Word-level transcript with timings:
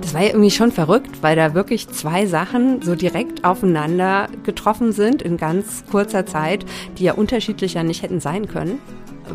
Das 0.00 0.14
war 0.14 0.22
ja 0.22 0.28
irgendwie 0.28 0.50
schon 0.50 0.72
verrückt, 0.72 1.22
weil 1.22 1.36
da 1.36 1.52
wirklich 1.52 1.86
zwei 1.88 2.24
Sachen 2.24 2.80
so 2.80 2.94
direkt 2.94 3.44
aufeinander 3.44 4.28
getroffen 4.42 4.92
sind 4.92 5.20
in 5.20 5.36
ganz 5.36 5.84
kurzer 5.90 6.24
Zeit, 6.24 6.64
die 6.96 7.04
ja 7.04 7.12
unterschiedlicher 7.12 7.82
nicht 7.82 8.02
hätten 8.02 8.18
sein 8.18 8.48
können. 8.48 8.78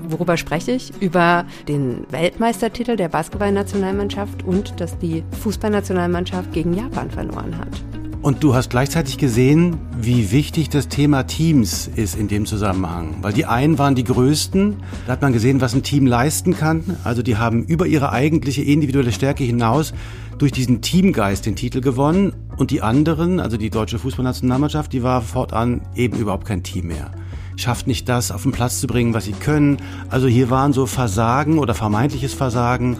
Worüber 0.09 0.35
spreche 0.35 0.71
ich? 0.71 0.91
Über 0.99 1.45
den 1.67 2.07
Weltmeistertitel 2.09 2.95
der 2.95 3.09
Basketballnationalmannschaft 3.09 4.43
und 4.43 4.79
dass 4.81 4.97
die 4.97 5.23
Fußballnationalmannschaft 5.41 6.51
gegen 6.53 6.73
Japan 6.73 7.11
verloren 7.11 7.55
hat. 7.59 7.92
Und 8.23 8.41
du 8.41 8.55
hast 8.55 8.69
gleichzeitig 8.69 9.17
gesehen, 9.17 9.75
wie 9.99 10.31
wichtig 10.31 10.69
das 10.69 10.87
Thema 10.87 11.23
Teams 11.23 11.89
ist 11.93 12.15
in 12.15 12.29
dem 12.29 12.45
Zusammenhang. 12.45 13.17
Weil 13.21 13.33
die 13.33 13.45
einen 13.45 13.77
waren 13.77 13.95
die 13.95 14.05
größten, 14.05 14.77
da 15.05 15.11
hat 15.11 15.21
man 15.21 15.33
gesehen, 15.33 15.59
was 15.59 15.73
ein 15.73 15.83
Team 15.83 16.07
leisten 16.07 16.55
kann. 16.55 16.85
Also 17.03 17.21
die 17.21 17.35
haben 17.35 17.65
über 17.65 17.85
ihre 17.85 18.13
eigentliche 18.13 18.63
individuelle 18.63 19.11
Stärke 19.11 19.43
hinaus 19.43 19.93
durch 20.37 20.53
diesen 20.53 20.79
Teamgeist 20.79 21.45
den 21.45 21.57
Titel 21.57 21.81
gewonnen. 21.81 22.31
Und 22.55 22.71
die 22.71 22.81
anderen, 22.81 23.41
also 23.41 23.57
die 23.57 23.69
deutsche 23.69 23.99
Fußballnationalmannschaft, 23.99 24.93
die 24.93 25.03
war 25.03 25.21
fortan 25.21 25.81
eben 25.93 26.17
überhaupt 26.17 26.47
kein 26.47 26.63
Team 26.63 26.87
mehr. 26.87 27.11
Schafft 27.57 27.87
nicht 27.87 28.07
das 28.07 28.31
auf 28.31 28.43
den 28.43 28.53
Platz 28.53 28.79
zu 28.79 28.87
bringen, 28.87 29.13
was 29.13 29.25
sie 29.25 29.33
können. 29.33 29.79
Also 30.09 30.27
hier 30.27 30.49
waren 30.49 30.71
so 30.71 30.85
Versagen 30.85 31.59
oder 31.59 31.73
vermeintliches 31.73 32.33
Versagen 32.33 32.95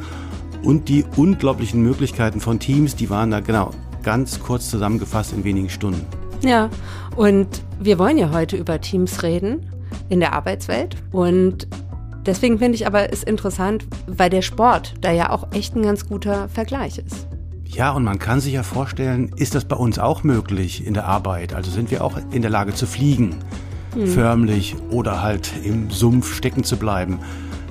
und 0.64 0.90
die 0.90 1.06
unglaublichen 1.16 1.82
Möglichkeiten 1.82 2.42
von 2.42 2.60
Teams, 2.60 2.98
die 2.98 3.10
waren 3.10 3.32
da 3.32 3.40
genau 3.40 3.72
ganz 4.04 4.40
kurz 4.40 4.70
zusammengefasst 4.70 5.34
in 5.34 5.44
wenigen 5.44 5.70
Stunden. 5.70 6.06
Ja, 6.44 6.70
und 7.16 7.48
wir 7.80 7.98
wollen 7.98 8.18
ja 8.18 8.32
heute 8.32 8.58
über 8.58 8.82
Teams 8.82 9.24
reden 9.24 9.66
in 10.10 10.20
der 10.20 10.34
Arbeitswelt. 10.34 10.98
Und 11.12 11.68
deswegen 12.26 12.60
finde 12.60 12.76
ich 12.76 12.86
aber 12.86 13.12
es 13.12 13.24
interessant, 13.24 13.86
weil 14.08 14.30
der 14.30 14.42
Sport 14.42 14.94
da 15.02 15.12
ja 15.12 15.30
auch 15.30 15.48
echt 15.54 15.76
ein 15.76 15.84
ganz 15.84 16.08
guter 16.08 16.50
Vergleich 16.50 16.98
ist. 16.98 17.28
Ja, 17.66 17.92
und 17.92 18.04
man 18.04 18.20
kann 18.20 18.40
sich 18.40 18.54
ja 18.54 18.62
vorstellen, 18.62 19.32
ist 19.36 19.56
das 19.56 19.66
bei 19.66 19.76
uns 19.76 19.98
auch 19.98 20.24
möglich 20.24 20.86
in 20.86 20.94
der 20.94 21.06
Arbeit? 21.06 21.54
Also 21.54 21.72
sind 21.72 21.90
wir 21.90 22.04
auch 22.04 22.20
in 22.32 22.44
der 22.44 22.52
Lage 22.52 22.76
zu 22.76 22.86
fliegen, 22.86 23.38
hm. 23.94 24.06
förmlich 24.08 24.76
oder 24.92 25.24
halt 25.24 25.52
im 25.64 25.90
Sumpf 25.90 26.36
stecken 26.36 26.64
zu 26.64 26.78
bleiben? 26.78 27.20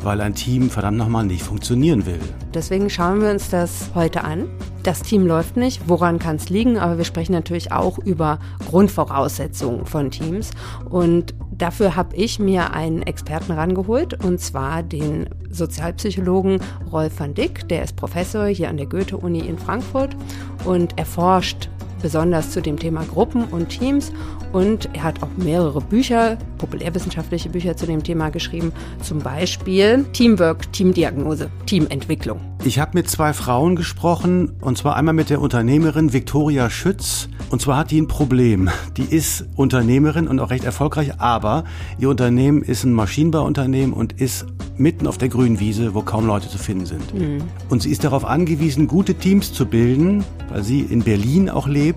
Weil 0.02 0.20
ein 0.20 0.34
Team 0.34 0.70
verdammt 0.70 0.98
nochmal 0.98 1.24
nicht 1.24 1.42
funktionieren 1.42 2.06
will. 2.06 2.18
Deswegen 2.54 2.90
schauen 2.90 3.20
wir 3.20 3.30
uns 3.30 3.50
das 3.50 3.90
heute 3.94 4.24
an. 4.24 4.48
Das 4.82 5.02
Team 5.02 5.26
läuft 5.26 5.56
nicht, 5.56 5.88
woran 5.88 6.18
kann 6.18 6.36
es 6.36 6.48
liegen, 6.48 6.76
aber 6.76 6.98
wir 6.98 7.04
sprechen 7.04 7.32
natürlich 7.32 7.70
auch 7.70 7.98
über 7.98 8.40
Grundvoraussetzungen 8.68 9.86
von 9.86 10.10
Teams. 10.10 10.50
Und 10.90 11.34
dafür 11.52 11.94
habe 11.94 12.16
ich 12.16 12.40
mir 12.40 12.72
einen 12.72 13.02
Experten 13.02 13.52
rangeholt, 13.52 14.24
und 14.24 14.40
zwar 14.40 14.82
den 14.82 15.28
Sozialpsychologen 15.50 16.58
Rolf 16.90 17.20
van 17.20 17.34
Dick. 17.34 17.68
Der 17.68 17.84
ist 17.84 17.94
Professor 17.94 18.46
hier 18.46 18.68
an 18.68 18.76
der 18.76 18.86
Goethe-Uni 18.86 19.40
in 19.40 19.58
Frankfurt 19.58 20.16
und 20.64 20.98
erforscht 20.98 21.68
besonders 22.02 22.50
zu 22.50 22.60
dem 22.60 22.78
Thema 22.78 23.04
Gruppen 23.04 23.44
und 23.44 23.68
Teams. 23.68 24.12
Und 24.52 24.90
er 24.92 25.04
hat 25.04 25.22
auch 25.22 25.30
mehrere 25.36 25.80
Bücher, 25.80 26.36
populärwissenschaftliche 26.58 27.48
Bücher 27.48 27.76
zu 27.76 27.86
dem 27.86 28.02
Thema 28.02 28.30
geschrieben, 28.30 28.72
zum 29.00 29.20
Beispiel 29.20 30.04
Teamwork, 30.12 30.70
Teamdiagnose, 30.72 31.50
Teamentwicklung. 31.66 32.40
Ich 32.64 32.78
habe 32.78 32.92
mit 32.94 33.08
zwei 33.08 33.32
Frauen 33.32 33.76
gesprochen, 33.76 34.52
und 34.60 34.78
zwar 34.78 34.96
einmal 34.96 35.14
mit 35.14 35.30
der 35.30 35.40
Unternehmerin 35.40 36.12
Viktoria 36.12 36.68
Schütz. 36.68 37.28
Und 37.50 37.60
zwar 37.60 37.76
hat 37.76 37.90
die 37.90 38.00
ein 38.00 38.08
Problem. 38.08 38.70
Die 38.96 39.04
ist 39.04 39.46
Unternehmerin 39.56 40.26
und 40.26 40.40
auch 40.40 40.50
recht 40.50 40.64
erfolgreich, 40.64 41.20
aber 41.20 41.64
ihr 41.98 42.08
Unternehmen 42.08 42.62
ist 42.62 42.84
ein 42.84 42.92
Maschinenbauunternehmen 42.92 43.92
und 43.92 44.14
ist 44.20 44.46
mitten 44.78 45.06
auf 45.06 45.18
der 45.18 45.28
grünen 45.28 45.60
Wiese, 45.60 45.94
wo 45.94 46.00
kaum 46.00 46.26
Leute 46.26 46.48
zu 46.48 46.56
finden 46.56 46.86
sind. 46.86 47.14
Mhm. 47.14 47.42
Und 47.68 47.82
sie 47.82 47.90
ist 47.90 48.04
darauf 48.04 48.24
angewiesen, 48.24 48.86
gute 48.86 49.14
Teams 49.14 49.52
zu 49.52 49.66
bilden, 49.66 50.24
weil 50.48 50.62
sie 50.62 50.80
in 50.80 51.02
Berlin 51.02 51.50
auch 51.50 51.66
lebt 51.66 51.91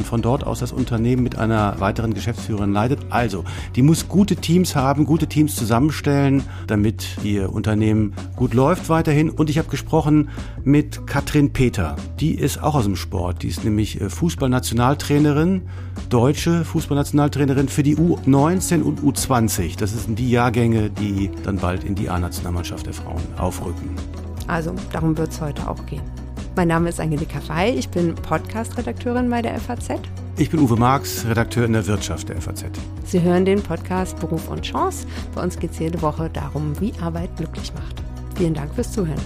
und 0.00 0.06
von 0.06 0.22
dort 0.22 0.46
aus 0.46 0.60
das 0.60 0.72
Unternehmen 0.72 1.22
mit 1.22 1.36
einer 1.36 1.78
weiteren 1.78 2.14
Geschäftsführerin 2.14 2.72
leitet. 2.72 3.00
Also, 3.10 3.44
die 3.76 3.82
muss 3.82 4.08
gute 4.08 4.34
Teams 4.36 4.74
haben, 4.74 5.04
gute 5.04 5.26
Teams 5.26 5.54
zusammenstellen, 5.56 6.42
damit 6.66 7.18
ihr 7.22 7.52
Unternehmen 7.52 8.14
gut 8.34 8.54
läuft 8.54 8.88
weiterhin. 8.88 9.28
Und 9.28 9.50
ich 9.50 9.58
habe 9.58 9.68
gesprochen 9.68 10.30
mit 10.64 11.06
Katrin 11.06 11.52
Peter. 11.52 11.96
Die 12.18 12.34
ist 12.34 12.62
auch 12.62 12.74
aus 12.74 12.84
dem 12.84 12.96
Sport. 12.96 13.42
Die 13.42 13.48
ist 13.48 13.62
nämlich 13.62 14.00
äh, 14.00 14.08
Fußballnationaltrainerin, 14.08 15.62
deutsche 16.08 16.64
Fußballnationaltrainerin 16.64 17.68
für 17.68 17.82
die 17.82 17.96
U19 17.96 18.82
und 18.82 19.02
U20. 19.02 19.78
Das 19.78 19.92
sind 19.92 20.18
die 20.18 20.30
Jahrgänge, 20.30 20.88
die 20.88 21.30
dann 21.44 21.58
bald 21.58 21.84
in 21.84 21.94
die 21.94 22.08
A-Nationalmannschaft 22.08 22.86
der 22.86 22.94
Frauen 22.94 23.22
aufrücken. 23.36 23.90
Also, 24.46 24.74
darum 24.92 25.16
wird 25.18 25.30
es 25.30 25.42
heute 25.42 25.68
auch 25.68 25.84
gehen. 25.84 26.02
Mein 26.60 26.68
Name 26.68 26.90
ist 26.90 27.00
Angelika 27.00 27.40
Fey, 27.40 27.70
ich 27.70 27.88
bin 27.88 28.14
Podcast-Redakteurin 28.14 29.30
bei 29.30 29.40
der 29.40 29.58
FAZ. 29.58 29.92
Ich 30.36 30.50
bin 30.50 30.60
Uwe 30.60 30.76
Marx, 30.76 31.24
Redakteur 31.24 31.64
in 31.64 31.72
der 31.72 31.86
Wirtschaft 31.86 32.28
der 32.28 32.38
FAZ. 32.38 32.66
Sie 33.02 33.22
hören 33.22 33.46
den 33.46 33.62
Podcast 33.62 34.20
Beruf 34.20 34.46
und 34.50 34.60
Chance. 34.60 35.06
Bei 35.34 35.42
uns 35.42 35.58
geht 35.58 35.70
es 35.70 35.78
jede 35.78 36.02
Woche 36.02 36.28
darum, 36.28 36.78
wie 36.78 36.92
Arbeit 37.00 37.34
glücklich 37.38 37.72
macht. 37.72 38.02
Vielen 38.36 38.52
Dank 38.52 38.74
fürs 38.74 38.92
Zuhören. 38.92 39.22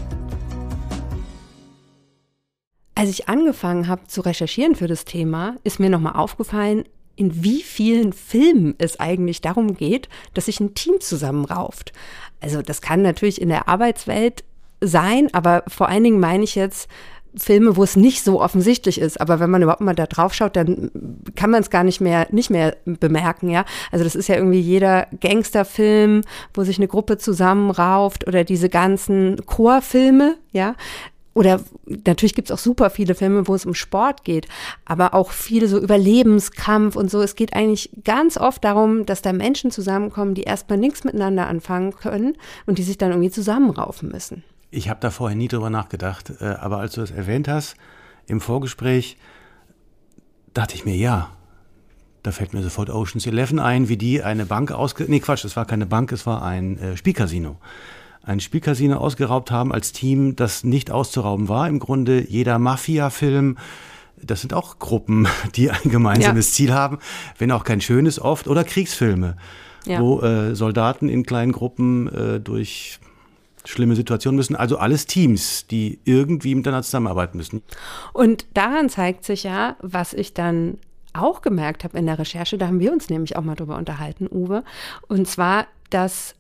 Als 2.95 3.11
ich 3.11 3.29
angefangen 3.29 3.89
habe 3.89 4.07
zu 4.07 4.21
recherchieren 4.21 4.77
für 4.77 4.87
das 4.87 5.05
Thema, 5.05 5.57
ist 5.65 5.81
mir 5.81 5.91
nochmal 5.91 6.15
aufgefallen, 6.15 6.85
in 7.17 7.43
wie 7.43 7.63
vielen 7.65 8.13
Filmen 8.13 8.77
es 8.79 9.01
eigentlich 9.01 9.41
darum 9.41 9.75
geht, 9.75 10.09
dass 10.35 10.45
sich 10.45 10.61
ein 10.61 10.75
Team 10.75 11.01
zusammenrauft. 11.01 11.93
Also 12.41 12.63
das 12.63 12.81
kann 12.81 13.03
natürlich 13.03 13.41
in 13.41 13.49
der 13.49 13.67
Arbeitswelt 13.67 14.45
sein, 14.81 15.29
aber 15.33 15.65
vor 15.69 15.89
allen 15.89 16.05
Dingen 16.05 16.21
meine 16.21 16.45
ich 16.45 16.55
jetzt 16.55 16.89
Filme, 17.37 17.77
wo 17.77 17.83
es 17.83 17.97
nicht 17.97 18.23
so 18.23 18.41
offensichtlich 18.41 19.01
ist, 19.01 19.21
aber 19.21 19.41
wenn 19.41 19.51
man 19.51 19.63
überhaupt 19.63 19.81
mal 19.81 19.95
da 19.95 20.07
drauf 20.07 20.35
schaut, 20.35 20.57
dann 20.57 20.91
kann 21.35 21.51
man 21.51 21.63
es 21.63 21.71
gar 21.71 21.85
nicht 21.85 22.01
mehr 22.01 22.29
nicht 22.31 22.51
mehr 22.51 22.77
bemerken, 22.85 23.51
ja. 23.51 23.65
Also 23.91 24.05
das 24.05 24.15
ist 24.15 24.29
ja 24.29 24.37
irgendwie 24.37 24.61
jeder 24.61 25.07
Gangsterfilm, 25.21 26.23
wo 26.53 26.63
sich 26.65 26.79
eine 26.79 26.89
Gruppe 26.89 27.19
zusammenrauft 27.19 28.27
oder 28.27 28.45
diese 28.45 28.69
ganzen 28.69 29.45
Chorfilme, 29.47 30.37
ja. 30.53 30.75
Oder 31.35 31.61
natürlich 31.87 32.35
gibt 32.35 32.49
es 32.49 32.53
auch 32.55 32.63
super 32.63 32.91
viele 32.91 33.17
Filme, 33.17 33.49
wo 33.49 33.57
es 33.57 33.67
um 33.67 33.75
Sport 33.75 34.23
geht, 34.23 34.47
aber 34.85 35.15
auch 35.15 35.33
viele 35.33 35.67
so 35.67 35.81
Überlebenskampf 35.81 36.95
und 36.95 37.11
so. 37.11 37.21
Es 37.21 37.35
geht 37.35 37.55
eigentlich 37.55 37.91
ganz 38.05 38.37
oft 38.37 38.63
darum, 38.65 39.05
dass 39.05 39.21
da 39.21 39.33
Menschen 39.33 39.73
zusammenkommen, 39.73 40.35
die 40.35 40.45
erstmal 40.45 40.79
nichts 40.79 41.03
miteinander 41.03 41.49
anfangen 41.49 41.93
können 41.93 42.37
und 42.67 42.79
die 42.79 42.85
sich 42.85 42.99
dann 42.99 43.11
irgendwie 43.11 43.33
zusammenraufen 43.33 44.11
müssen. 44.11 44.45
Ich 44.75 44.89
habe 44.89 44.99
da 45.01 45.11
vorher 45.11 45.37
nie 45.37 45.47
drüber 45.47 45.71
nachgedacht, 45.71 46.33
äh, 46.41 46.47
aber 46.47 46.79
als 46.79 46.95
du 46.95 47.01
das 47.01 47.13
erwähnt 47.13 47.47
hast 47.47 47.77
im 48.27 48.41
Vorgespräch, 48.41 49.17
dachte 50.53 50.75
ich 50.75 50.85
mir, 50.85 50.97
ja, 50.97 51.31
da 52.25 52.33
fällt 52.33 52.55
mir 52.55 52.63
sofort 52.63 52.91
Oceans 52.91 53.25
11 53.27 53.59
ein, 53.59 53.89
wie 53.89 53.97
die 53.97 54.23
eine 54.23 54.47
Bank 54.47 54.73
ausge... 54.73 55.05
Nee, 55.07 55.21
Quatsch, 55.21 55.45
es 55.45 55.57
war 55.57 55.65
keine 55.65 55.87
Bank, 55.87 56.11
es 56.11 56.27
war 56.27 56.43
ein 56.43 56.79
äh, 56.79 56.97
Spielcasino. 56.97 57.57
Ein 58.25 58.41
Spielcasino 58.41 58.97
ausgeraubt 58.97 59.53
haben 59.53 59.73
als 59.73 59.93
Team, 59.93 60.35
das 60.35 60.65
nicht 60.65 60.91
auszurauben 60.91 61.49
war. 61.49 61.69
Im 61.69 61.79
Grunde 61.79 62.25
jeder 62.29 62.59
Mafia-Film, 62.59 63.59
das 64.21 64.41
sind 64.41 64.55
auch 64.55 64.81
Gruppen, 64.81 65.29
die 65.55 65.71
ein 65.71 65.89
gemeinsames 65.89 66.49
ja. 66.49 66.55
Ziel 66.55 66.75
haben, 66.75 66.99
wenn 67.39 67.53
auch 67.53 67.63
kein 67.63 67.81
schönes 67.81 68.19
oft, 68.19 68.49
oder 68.49 68.65
Kriegsfilme, 68.65 69.37
ja. 69.85 70.01
wo 70.01 70.21
äh, 70.21 70.57
Soldaten 70.57 71.09
in 71.09 71.25
kleinen 71.25 71.53
Gruppen 71.53 72.09
äh, 72.09 72.41
durch 72.41 72.99
schlimme 73.65 73.97
Situationen 73.97 74.37
müssen. 74.37 74.57
Also 74.57 74.79
alles 74.79 75.07
Teams, 75.07 75.67
die 75.67 75.99
irgendwie 76.05 76.55
miteinander 76.55 76.83
zusammenarbeiten 76.83 77.37
müssen. 77.39 77.63
Und 78.13 78.47
daran 78.55 78.89
zeigt 78.89 79.25
sich 79.25 79.45
ja, 79.45 79.77
was 79.81 80.13
ich 80.13 80.35
dann 80.35 80.79
auch 81.13 81.43
gemerkt 81.43 81.85
habe 81.85 81.97
in 81.99 82.07
der 82.07 82.19
Recherche, 82.19 82.59
da 82.59 82.67
haben 82.67 82.81
wir 82.81 82.93
uns 82.93 83.09
nämlich 83.09 83.37
auch 83.37 83.43
mal 83.43 83.55
drüber 83.55 83.77
unterhalten, 83.77 84.29
Uwe, 84.31 84.65
und 85.07 85.29
zwar, 85.29 85.67
dass 85.91 86.35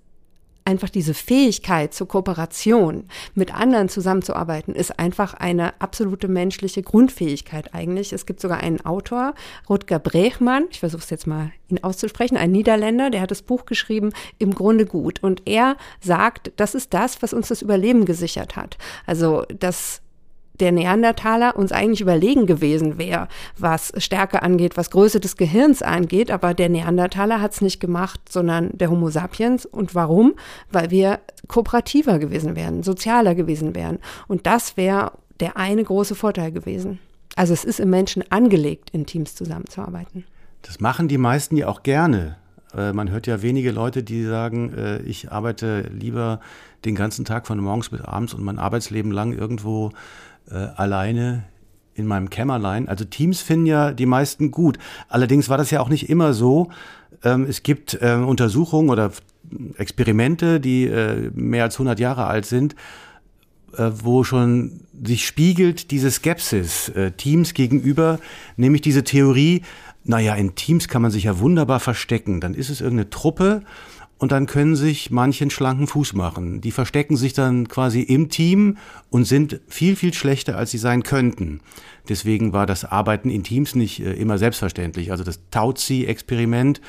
einfach 0.64 0.88
diese 0.88 1.14
Fähigkeit 1.14 1.92
zur 1.92 2.08
Kooperation, 2.08 3.04
mit 3.34 3.54
anderen 3.54 3.88
zusammenzuarbeiten, 3.88 4.74
ist 4.74 4.98
einfach 4.98 5.34
eine 5.34 5.80
absolute 5.80 6.28
menschliche 6.28 6.82
Grundfähigkeit 6.82 7.74
eigentlich. 7.74 8.12
Es 8.12 8.26
gibt 8.26 8.40
sogar 8.40 8.60
einen 8.60 8.84
Autor, 8.84 9.34
Rutger 9.68 9.98
Brechmann, 9.98 10.66
ich 10.70 10.80
versuche 10.80 11.02
es 11.02 11.10
jetzt 11.10 11.26
mal 11.26 11.52
ihn 11.68 11.82
auszusprechen, 11.82 12.36
ein 12.36 12.52
Niederländer, 12.52 13.10
der 13.10 13.20
hat 13.20 13.30
das 13.30 13.42
Buch 13.42 13.66
geschrieben, 13.66 14.12
im 14.38 14.54
Grunde 14.54 14.86
gut. 14.86 15.22
Und 15.22 15.42
er 15.46 15.76
sagt, 16.00 16.52
das 16.56 16.74
ist 16.74 16.94
das, 16.94 17.20
was 17.22 17.32
uns 17.32 17.48
das 17.48 17.62
Überleben 17.62 18.04
gesichert 18.04 18.56
hat. 18.56 18.78
Also, 19.06 19.44
dass 19.58 20.00
der 20.60 20.72
Neandertaler 20.72 21.56
uns 21.56 21.72
eigentlich 21.72 22.00
überlegen 22.00 22.46
gewesen 22.46 22.98
wäre, 22.98 23.28
was 23.58 23.92
Stärke 23.98 24.42
angeht, 24.42 24.76
was 24.76 24.90
Größe 24.90 25.20
des 25.20 25.36
Gehirns 25.36 25.82
angeht. 25.82 26.30
Aber 26.30 26.54
der 26.54 26.68
Neandertaler 26.68 27.40
hat 27.40 27.52
es 27.52 27.60
nicht 27.60 27.80
gemacht, 27.80 28.20
sondern 28.28 28.70
der 28.72 28.90
Homo 28.90 29.10
sapiens. 29.10 29.66
Und 29.66 29.94
warum? 29.94 30.34
Weil 30.70 30.90
wir 30.90 31.20
kooperativer 31.48 32.18
gewesen 32.18 32.56
wären, 32.56 32.82
sozialer 32.82 33.34
gewesen 33.34 33.74
wären. 33.74 33.98
Und 34.28 34.46
das 34.46 34.76
wäre 34.76 35.12
der 35.40 35.56
eine 35.56 35.82
große 35.82 36.14
Vorteil 36.14 36.52
gewesen. 36.52 37.00
Also 37.36 37.52
es 37.52 37.64
ist 37.64 37.80
im 37.80 37.90
Menschen 37.90 38.24
angelegt, 38.30 38.90
in 38.92 39.06
Teams 39.06 39.34
zusammenzuarbeiten. 39.34 40.24
Das 40.62 40.80
machen 40.80 41.08
die 41.08 41.18
meisten 41.18 41.56
ja 41.56 41.68
auch 41.68 41.82
gerne. 41.82 42.36
Äh, 42.76 42.92
man 42.92 43.10
hört 43.10 43.26
ja 43.26 43.42
wenige 43.42 43.70
Leute, 43.70 44.02
die 44.02 44.24
sagen, 44.24 44.72
äh, 44.72 45.02
ich 45.02 45.30
arbeite 45.30 45.90
lieber 45.92 46.40
den 46.84 46.94
ganzen 46.94 47.24
Tag 47.24 47.46
von 47.46 47.58
morgens 47.58 47.88
bis 47.88 48.00
abends 48.00 48.34
und 48.34 48.44
mein 48.44 48.58
Arbeitsleben 48.58 49.12
lang 49.12 49.32
irgendwo 49.32 49.92
äh, 50.50 50.54
alleine 50.54 51.44
in 51.94 52.06
meinem 52.06 52.30
Kämmerlein. 52.30 52.88
Also 52.88 53.04
Teams 53.04 53.40
finden 53.40 53.66
ja 53.66 53.92
die 53.92 54.06
meisten 54.06 54.50
gut. 54.50 54.78
Allerdings 55.08 55.48
war 55.48 55.58
das 55.58 55.70
ja 55.70 55.80
auch 55.80 55.88
nicht 55.88 56.08
immer 56.08 56.34
so. 56.34 56.70
Ähm, 57.22 57.46
es 57.48 57.62
gibt 57.62 57.94
äh, 58.00 58.14
Untersuchungen 58.14 58.90
oder 58.90 59.12
Experimente, 59.78 60.60
die 60.60 60.86
äh, 60.86 61.30
mehr 61.34 61.64
als 61.64 61.76
100 61.76 62.00
Jahre 62.00 62.26
alt 62.26 62.46
sind, 62.46 62.74
äh, 63.76 63.90
wo 63.94 64.24
schon 64.24 64.80
sich 65.04 65.26
spiegelt 65.26 65.90
diese 65.90 66.10
Skepsis 66.10 66.88
äh, 66.90 67.12
Teams 67.12 67.54
gegenüber, 67.54 68.18
nämlich 68.56 68.82
diese 68.82 69.04
Theorie, 69.04 69.62
naja, 70.04 70.34
in 70.34 70.54
Teams 70.54 70.88
kann 70.88 71.02
man 71.02 71.10
sich 71.10 71.24
ja 71.24 71.38
wunderbar 71.38 71.80
verstecken. 71.80 72.40
Dann 72.40 72.54
ist 72.54 72.68
es 72.68 72.80
irgendeine 72.80 73.10
Truppe 73.10 73.62
und 74.18 74.32
dann 74.32 74.46
können 74.46 74.76
sich 74.76 75.10
manchen 75.10 75.50
schlanken 75.50 75.86
Fuß 75.86 76.14
machen. 76.14 76.60
Die 76.60 76.70
verstecken 76.70 77.16
sich 77.16 77.32
dann 77.32 77.68
quasi 77.68 78.00
im 78.00 78.28
Team 78.28 78.78
und 79.10 79.24
sind 79.24 79.60
viel, 79.68 79.96
viel 79.96 80.14
schlechter, 80.14 80.56
als 80.56 80.70
sie 80.70 80.78
sein 80.78 81.02
könnten. 81.02 81.60
Deswegen 82.08 82.52
war 82.52 82.66
das 82.66 82.84
Arbeiten 82.84 83.30
in 83.30 83.42
Teams 83.42 83.74
nicht 83.74 84.00
äh, 84.00 84.12
immer 84.12 84.38
selbstverständlich. 84.38 85.10
Also 85.10 85.24
das 85.24 85.40
Tauzi-Experiment, 85.50 86.80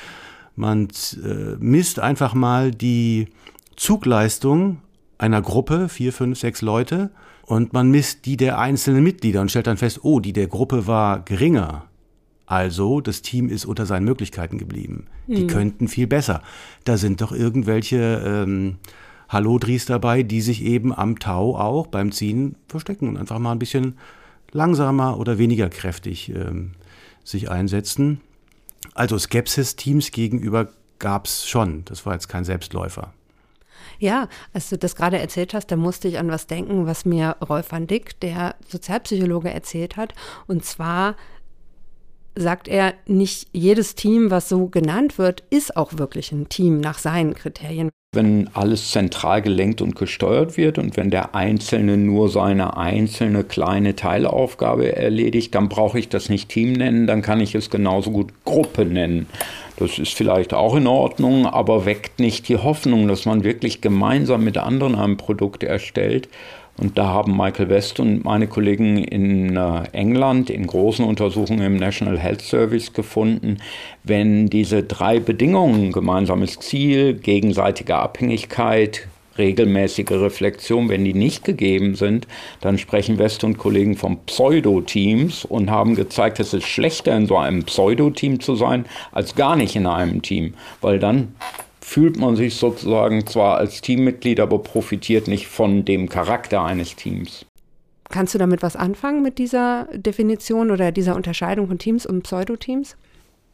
man 0.54 0.88
äh, 1.22 1.56
misst 1.58 1.98
einfach 2.00 2.34
mal 2.34 2.70
die 2.70 3.28
Zugleistung 3.76 4.78
einer 5.18 5.42
Gruppe, 5.42 5.88
vier, 5.88 6.12
fünf, 6.12 6.38
sechs 6.38 6.62
Leute, 6.62 7.10
und 7.46 7.72
man 7.72 7.90
misst 7.90 8.26
die 8.26 8.36
der 8.36 8.58
einzelnen 8.58 9.04
Mitglieder 9.04 9.40
und 9.40 9.50
stellt 9.50 9.68
dann 9.68 9.76
fest, 9.76 10.00
oh, 10.02 10.20
die 10.20 10.32
der 10.32 10.48
Gruppe 10.48 10.86
war 10.86 11.24
geringer. 11.24 11.86
Also, 12.46 13.00
das 13.00 13.22
Team 13.22 13.48
ist 13.48 13.64
unter 13.64 13.86
seinen 13.86 14.04
Möglichkeiten 14.04 14.56
geblieben. 14.58 15.06
Die 15.26 15.42
hm. 15.42 15.46
könnten 15.48 15.88
viel 15.88 16.06
besser. 16.06 16.42
Da 16.84 16.96
sind 16.96 17.20
doch 17.20 17.32
irgendwelche 17.32 18.22
ähm, 18.24 18.76
Hallodris 19.28 19.86
dabei, 19.86 20.22
die 20.22 20.40
sich 20.40 20.62
eben 20.62 20.94
am 20.94 21.18
Tau 21.18 21.56
auch 21.56 21.88
beim 21.88 22.12
Ziehen 22.12 22.56
verstecken 22.68 23.08
und 23.08 23.16
einfach 23.16 23.38
mal 23.38 23.52
ein 23.52 23.58
bisschen 23.58 23.98
langsamer 24.52 25.18
oder 25.18 25.38
weniger 25.38 25.68
kräftig 25.68 26.30
ähm, 26.30 26.72
sich 27.24 27.50
einsetzen. 27.50 28.20
Also 28.94 29.18
Skepsis 29.18 29.76
Teams 29.76 30.12
gegenüber 30.12 30.68
gab 30.98 31.26
es 31.26 31.48
schon. 31.48 31.84
Das 31.86 32.06
war 32.06 32.14
jetzt 32.14 32.28
kein 32.28 32.44
Selbstläufer. 32.44 33.12
Ja, 33.98 34.28
als 34.52 34.68
du 34.68 34.78
das 34.78 34.94
gerade 34.94 35.18
erzählt 35.18 35.54
hast, 35.54 35.68
da 35.68 35.76
musste 35.76 36.08
ich 36.08 36.18
an 36.18 36.28
was 36.28 36.46
denken, 36.46 36.86
was 36.86 37.04
mir 37.04 37.36
Rolf 37.46 37.72
van 37.72 37.86
Dick, 37.86 38.20
der 38.20 38.54
Sozialpsychologe, 38.68 39.50
erzählt 39.50 39.96
hat. 39.96 40.14
Und 40.46 40.64
zwar 40.64 41.16
sagt 42.36 42.68
er, 42.68 42.94
nicht 43.06 43.48
jedes 43.52 43.94
Team, 43.94 44.30
was 44.30 44.48
so 44.48 44.66
genannt 44.66 45.18
wird, 45.18 45.42
ist 45.50 45.76
auch 45.76 45.98
wirklich 45.98 46.30
ein 46.32 46.48
Team 46.48 46.80
nach 46.80 46.98
seinen 46.98 47.34
Kriterien. 47.34 47.90
Wenn 48.14 48.48
alles 48.54 48.92
zentral 48.92 49.42
gelenkt 49.42 49.82
und 49.82 49.96
gesteuert 49.96 50.56
wird 50.56 50.78
und 50.78 50.96
wenn 50.96 51.10
der 51.10 51.34
Einzelne 51.34 51.96
nur 51.96 52.28
seine 52.28 52.76
einzelne 52.76 53.44
kleine 53.44 53.96
Teilaufgabe 53.96 54.96
erledigt, 54.96 55.54
dann 55.54 55.68
brauche 55.68 55.98
ich 55.98 56.08
das 56.08 56.28
nicht 56.28 56.48
Team 56.48 56.74
nennen, 56.74 57.06
dann 57.06 57.20
kann 57.20 57.40
ich 57.40 57.54
es 57.54 57.68
genauso 57.68 58.10
gut 58.10 58.28
Gruppe 58.44 58.84
nennen. 58.84 59.26
Das 59.78 59.98
ist 59.98 60.14
vielleicht 60.14 60.54
auch 60.54 60.76
in 60.76 60.86
Ordnung, 60.86 61.46
aber 61.46 61.84
weckt 61.84 62.18
nicht 62.18 62.48
die 62.48 62.56
Hoffnung, 62.56 63.08
dass 63.08 63.26
man 63.26 63.44
wirklich 63.44 63.82
gemeinsam 63.82 64.44
mit 64.44 64.56
anderen 64.56 64.94
ein 64.94 65.18
Produkt 65.18 65.62
erstellt 65.62 66.28
und 66.78 66.98
da 66.98 67.06
haben 67.06 67.36
Michael 67.36 67.68
West 67.68 68.00
und 68.00 68.24
meine 68.24 68.46
Kollegen 68.46 68.98
in 68.98 69.56
äh, 69.56 69.82
England 69.92 70.50
in 70.50 70.66
großen 70.66 71.04
Untersuchungen 71.04 71.62
im 71.62 71.76
National 71.76 72.18
Health 72.18 72.42
Service 72.42 72.92
gefunden, 72.92 73.58
wenn 74.04 74.48
diese 74.48 74.82
drei 74.82 75.18
Bedingungen, 75.18 75.92
gemeinsames 75.92 76.58
Ziel, 76.58 77.14
gegenseitige 77.14 77.96
Abhängigkeit, 77.96 79.08
regelmäßige 79.38 80.10
Reflexion, 80.12 80.88
wenn 80.88 81.04
die 81.04 81.14
nicht 81.14 81.44
gegeben 81.44 81.94
sind, 81.94 82.26
dann 82.60 82.78
sprechen 82.78 83.18
West 83.18 83.44
und 83.44 83.58
Kollegen 83.58 83.96
von 83.96 84.18
Pseudo-Teams 84.24 85.44
und 85.44 85.70
haben 85.70 85.94
gezeigt, 85.94 86.40
es 86.40 86.54
ist 86.54 86.66
schlechter 86.66 87.16
in 87.16 87.26
so 87.26 87.36
einem 87.36 87.64
Pseudo-Team 87.64 88.40
zu 88.40 88.54
sein, 88.54 88.86
als 89.12 89.34
gar 89.34 89.56
nicht 89.56 89.76
in 89.76 89.86
einem 89.86 90.22
Team, 90.22 90.54
weil 90.80 90.98
dann 90.98 91.34
fühlt 91.86 92.18
man 92.18 92.34
sich 92.34 92.56
sozusagen 92.56 93.24
zwar 93.28 93.58
als 93.58 93.80
Teammitglied, 93.80 94.40
aber 94.40 94.58
profitiert 94.58 95.28
nicht 95.28 95.46
von 95.46 95.84
dem 95.84 96.08
Charakter 96.08 96.64
eines 96.64 96.96
Teams. 96.96 97.46
Kannst 98.10 98.34
du 98.34 98.38
damit 98.38 98.60
was 98.62 98.74
anfangen 98.74 99.22
mit 99.22 99.38
dieser 99.38 99.86
Definition 99.94 100.72
oder 100.72 100.90
dieser 100.90 101.14
Unterscheidung 101.14 101.68
von 101.68 101.78
Teams 101.78 102.04
und 102.04 102.22
Pseudoteams? 102.22 102.96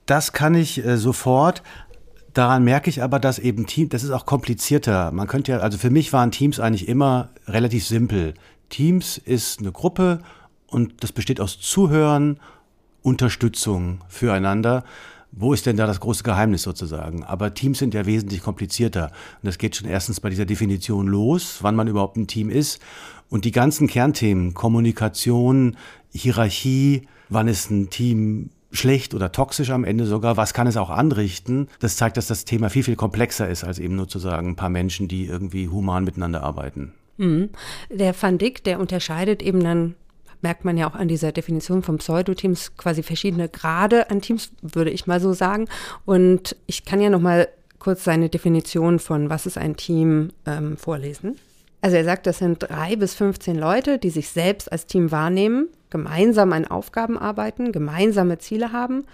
Das 0.06 0.32
kann 0.32 0.54
ich 0.54 0.82
äh, 0.82 0.96
sofort. 0.96 1.62
Daran 2.32 2.64
merke 2.64 2.88
ich 2.88 3.02
aber, 3.02 3.20
dass 3.20 3.38
eben 3.38 3.66
Team, 3.66 3.90
das 3.90 4.02
ist 4.02 4.10
auch 4.10 4.24
komplizierter. 4.24 5.12
Man 5.12 5.28
könnte 5.28 5.52
ja, 5.52 5.58
also 5.58 5.76
für 5.76 5.90
mich 5.90 6.14
waren 6.14 6.30
Teams 6.30 6.58
eigentlich 6.58 6.88
immer 6.88 7.28
relativ 7.46 7.86
simpel. 7.86 8.32
Teams 8.70 9.18
ist 9.18 9.60
eine 9.60 9.72
Gruppe 9.72 10.20
und 10.66 11.04
das 11.04 11.12
besteht 11.12 11.38
aus 11.38 11.60
Zuhören, 11.60 12.40
Unterstützung 13.02 14.00
füreinander. 14.08 14.84
Wo 15.32 15.54
ist 15.54 15.64
denn 15.64 15.78
da 15.78 15.86
das 15.86 16.00
große 16.00 16.22
Geheimnis 16.22 16.62
sozusagen? 16.62 17.24
Aber 17.24 17.54
Teams 17.54 17.78
sind 17.78 17.94
ja 17.94 18.04
wesentlich 18.04 18.42
komplizierter. 18.42 19.06
Und 19.06 19.46
das 19.46 19.56
geht 19.56 19.74
schon 19.74 19.88
erstens 19.88 20.20
bei 20.20 20.28
dieser 20.28 20.44
Definition 20.44 21.06
los, 21.06 21.58
wann 21.62 21.74
man 21.74 21.88
überhaupt 21.88 22.16
ein 22.16 22.26
Team 22.26 22.50
ist. 22.50 22.80
Und 23.30 23.46
die 23.46 23.50
ganzen 23.50 23.88
Kernthemen, 23.88 24.52
Kommunikation, 24.52 25.76
Hierarchie, 26.12 27.08
wann 27.30 27.48
ist 27.48 27.70
ein 27.70 27.88
Team 27.88 28.50
schlecht 28.72 29.14
oder 29.14 29.32
toxisch 29.32 29.70
am 29.70 29.84
Ende 29.84 30.04
sogar, 30.04 30.36
was 30.36 30.54
kann 30.54 30.66
es 30.66 30.76
auch 30.76 30.90
anrichten, 30.90 31.68
das 31.80 31.96
zeigt, 31.96 32.16
dass 32.16 32.26
das 32.26 32.44
Thema 32.44 32.70
viel, 32.70 32.82
viel 32.82 32.96
komplexer 32.96 33.48
ist, 33.48 33.64
als 33.64 33.78
eben 33.78 33.96
nur 33.96 34.08
zu 34.08 34.18
sagen, 34.18 34.48
ein 34.48 34.56
paar 34.56 34.70
Menschen, 34.70 35.08
die 35.08 35.26
irgendwie 35.26 35.68
human 35.68 36.04
miteinander 36.04 36.42
arbeiten. 36.42 36.92
Mhm. 37.18 37.50
Der 37.90 38.14
Van 38.20 38.38
Dick, 38.38 38.64
der 38.64 38.80
unterscheidet 38.80 39.42
eben 39.42 39.62
dann 39.62 39.94
merkt 40.42 40.64
man 40.64 40.76
ja 40.76 40.88
auch 40.88 40.94
an 40.94 41.08
dieser 41.08 41.32
Definition 41.32 41.82
von 41.82 41.98
Pseudoteams 41.98 42.76
quasi 42.76 43.02
verschiedene 43.02 43.48
Grade 43.48 44.10
an 44.10 44.20
Teams, 44.20 44.50
würde 44.60 44.90
ich 44.90 45.06
mal 45.06 45.20
so 45.20 45.32
sagen. 45.32 45.68
Und 46.04 46.56
ich 46.66 46.84
kann 46.84 47.00
ja 47.00 47.10
noch 47.10 47.20
mal 47.20 47.48
kurz 47.78 48.04
seine 48.04 48.28
Definition 48.28 48.98
von 48.98 49.30
was 49.30 49.46
ist 49.46 49.58
ein 49.58 49.76
Team 49.76 50.30
ähm, 50.46 50.76
vorlesen. 50.76 51.38
Also 51.80 51.96
er 51.96 52.04
sagt, 52.04 52.28
das 52.28 52.38
sind 52.38 52.62
drei 52.62 52.94
bis 52.94 53.14
15 53.14 53.56
Leute, 53.56 53.98
die 53.98 54.10
sich 54.10 54.28
selbst 54.28 54.70
als 54.70 54.86
Team 54.86 55.10
wahrnehmen, 55.10 55.68
gemeinsam 55.90 56.52
an 56.52 56.64
Aufgaben 56.64 57.18
arbeiten, 57.18 57.72
gemeinsame 57.72 58.38
Ziele 58.38 58.70
haben, 58.70 59.04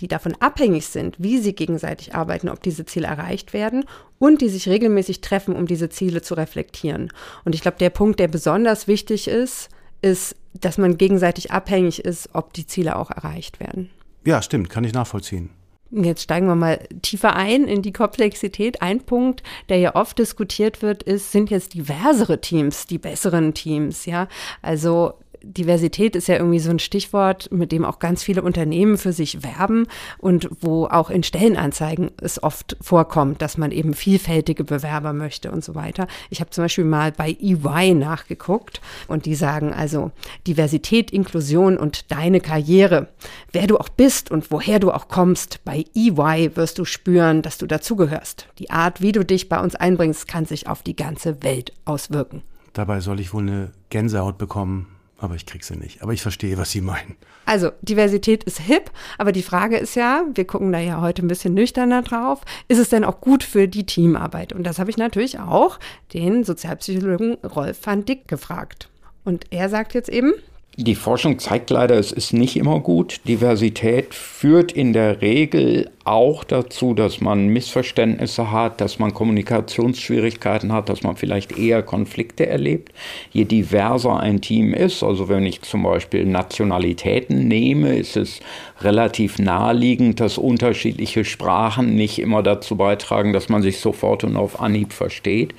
die 0.00 0.08
davon 0.08 0.34
abhängig 0.40 0.86
sind, 0.86 1.16
wie 1.18 1.38
sie 1.38 1.54
gegenseitig 1.54 2.14
arbeiten, 2.14 2.48
ob 2.48 2.62
diese 2.62 2.86
Ziele 2.86 3.06
erreicht 3.06 3.52
werden 3.52 3.84
und 4.18 4.40
die 4.40 4.48
sich 4.48 4.68
regelmäßig 4.68 5.20
treffen, 5.20 5.54
um 5.54 5.66
diese 5.66 5.90
Ziele 5.90 6.22
zu 6.22 6.34
reflektieren. 6.34 7.12
Und 7.44 7.54
ich 7.54 7.60
glaube, 7.60 7.76
der 7.78 7.90
Punkt, 7.90 8.18
der 8.18 8.28
besonders 8.28 8.88
wichtig 8.88 9.28
ist, 9.28 9.68
ist, 10.04 10.36
dass 10.52 10.78
man 10.78 10.98
gegenseitig 10.98 11.50
abhängig 11.50 12.04
ist, 12.04 12.28
ob 12.34 12.52
die 12.52 12.66
Ziele 12.66 12.96
auch 12.96 13.10
erreicht 13.10 13.58
werden. 13.58 13.90
Ja, 14.24 14.42
stimmt, 14.42 14.70
kann 14.70 14.84
ich 14.84 14.92
nachvollziehen. 14.92 15.50
Jetzt 15.90 16.22
steigen 16.22 16.46
wir 16.46 16.56
mal 16.56 16.80
tiefer 17.02 17.36
ein 17.36 17.68
in 17.68 17.82
die 17.82 17.92
Komplexität. 17.92 18.82
Ein 18.82 19.00
Punkt, 19.00 19.42
der 19.68 19.78
ja 19.78 19.94
oft 19.94 20.18
diskutiert 20.18 20.82
wird, 20.82 21.02
ist, 21.04 21.30
sind 21.30 21.50
jetzt 21.50 21.74
diversere 21.74 22.40
Teams 22.40 22.86
die 22.86 22.98
besseren 22.98 23.54
Teams, 23.54 24.04
ja? 24.06 24.28
Also 24.60 25.14
Diversität 25.44 26.16
ist 26.16 26.28
ja 26.28 26.36
irgendwie 26.36 26.58
so 26.58 26.70
ein 26.70 26.78
Stichwort, 26.78 27.50
mit 27.52 27.70
dem 27.70 27.84
auch 27.84 27.98
ganz 27.98 28.22
viele 28.22 28.42
Unternehmen 28.42 28.96
für 28.96 29.12
sich 29.12 29.42
werben 29.42 29.86
und 30.18 30.48
wo 30.60 30.86
auch 30.86 31.10
in 31.10 31.22
Stellenanzeigen 31.22 32.10
es 32.20 32.42
oft 32.42 32.76
vorkommt, 32.80 33.42
dass 33.42 33.58
man 33.58 33.70
eben 33.70 33.94
vielfältige 33.94 34.64
Bewerber 34.64 35.12
möchte 35.12 35.50
und 35.50 35.62
so 35.62 35.74
weiter. 35.74 36.06
Ich 36.30 36.40
habe 36.40 36.50
zum 36.50 36.64
Beispiel 36.64 36.84
mal 36.84 37.12
bei 37.12 37.36
EY 37.40 37.94
nachgeguckt 37.94 38.80
und 39.06 39.26
die 39.26 39.34
sagen 39.34 39.72
also 39.72 40.10
Diversität, 40.46 41.10
Inklusion 41.10 41.76
und 41.76 42.10
deine 42.10 42.40
Karriere. 42.40 43.08
Wer 43.52 43.66
du 43.66 43.78
auch 43.78 43.88
bist 43.88 44.30
und 44.30 44.50
woher 44.50 44.80
du 44.80 44.90
auch 44.90 45.08
kommst, 45.08 45.64
bei 45.64 45.84
EY 45.94 46.56
wirst 46.56 46.78
du 46.78 46.84
spüren, 46.84 47.42
dass 47.42 47.58
du 47.58 47.66
dazugehörst. 47.66 48.48
Die 48.58 48.70
Art, 48.70 49.00
wie 49.00 49.12
du 49.12 49.24
dich 49.24 49.48
bei 49.48 49.60
uns 49.60 49.74
einbringst, 49.74 50.26
kann 50.26 50.46
sich 50.46 50.66
auf 50.66 50.82
die 50.82 50.96
ganze 50.96 51.42
Welt 51.42 51.72
auswirken. 51.84 52.42
Dabei 52.72 53.00
soll 53.00 53.20
ich 53.20 53.32
wohl 53.32 53.42
eine 53.42 53.70
Gänsehaut 53.90 54.38
bekommen 54.38 54.93
aber 55.18 55.34
ich 55.34 55.46
krieg 55.46 55.64
sie 55.64 55.76
nicht. 55.76 56.02
Aber 56.02 56.12
ich 56.12 56.22
verstehe, 56.22 56.58
was 56.58 56.70
Sie 56.70 56.80
meinen. 56.80 57.16
Also, 57.46 57.70
Diversität 57.82 58.44
ist 58.44 58.60
hip, 58.60 58.90
aber 59.18 59.32
die 59.32 59.42
Frage 59.42 59.76
ist 59.76 59.96
ja, 59.96 60.24
wir 60.34 60.46
gucken 60.46 60.72
da 60.72 60.78
ja 60.78 61.00
heute 61.00 61.22
ein 61.22 61.28
bisschen 61.28 61.54
nüchterner 61.54 62.02
drauf, 62.02 62.40
ist 62.68 62.78
es 62.78 62.88
denn 62.88 63.04
auch 63.04 63.20
gut 63.20 63.42
für 63.42 63.68
die 63.68 63.84
Teamarbeit? 63.84 64.52
Und 64.52 64.64
das 64.64 64.78
habe 64.78 64.90
ich 64.90 64.96
natürlich 64.96 65.38
auch 65.38 65.78
den 66.12 66.44
Sozialpsychologen 66.44 67.34
Rolf 67.44 67.78
van 67.84 68.04
Dick 68.04 68.28
gefragt. 68.28 68.88
Und 69.24 69.46
er 69.50 69.68
sagt 69.68 69.94
jetzt 69.94 70.08
eben, 70.08 70.32
die 70.76 70.96
Forschung 70.96 71.38
zeigt 71.38 71.70
leider, 71.70 71.96
es 71.96 72.10
ist 72.10 72.32
nicht 72.32 72.56
immer 72.56 72.80
gut. 72.80 73.20
Diversität 73.28 74.12
führt 74.12 74.72
in 74.72 74.92
der 74.92 75.22
Regel 75.22 75.88
auch 76.04 76.44
dazu, 76.44 76.92
dass 76.92 77.20
man 77.20 77.48
Missverständnisse 77.48 78.50
hat, 78.50 78.80
dass 78.80 78.98
man 78.98 79.14
Kommunikationsschwierigkeiten 79.14 80.72
hat, 80.72 80.90
dass 80.90 81.02
man 81.02 81.16
vielleicht 81.16 81.58
eher 81.58 81.82
Konflikte 81.82 82.46
erlebt. 82.46 82.92
Je 83.32 83.44
diverser 83.44 84.20
ein 84.20 84.42
Team 84.42 84.74
ist, 84.74 85.02
also 85.02 85.28
wenn 85.30 85.46
ich 85.46 85.62
zum 85.62 85.82
Beispiel 85.82 86.26
Nationalitäten 86.26 87.48
nehme, 87.48 87.96
ist 87.96 88.16
es 88.16 88.40
relativ 88.82 89.38
naheliegend, 89.38 90.20
dass 90.20 90.36
unterschiedliche 90.36 91.24
Sprachen 91.24 91.94
nicht 91.94 92.18
immer 92.18 92.42
dazu 92.42 92.76
beitragen, 92.76 93.32
dass 93.32 93.48
man 93.48 93.62
sich 93.62 93.78
sofort 93.78 94.24
und 94.24 94.36
auf 94.36 94.60
Anhieb 94.60 94.92
versteht. 94.92 95.54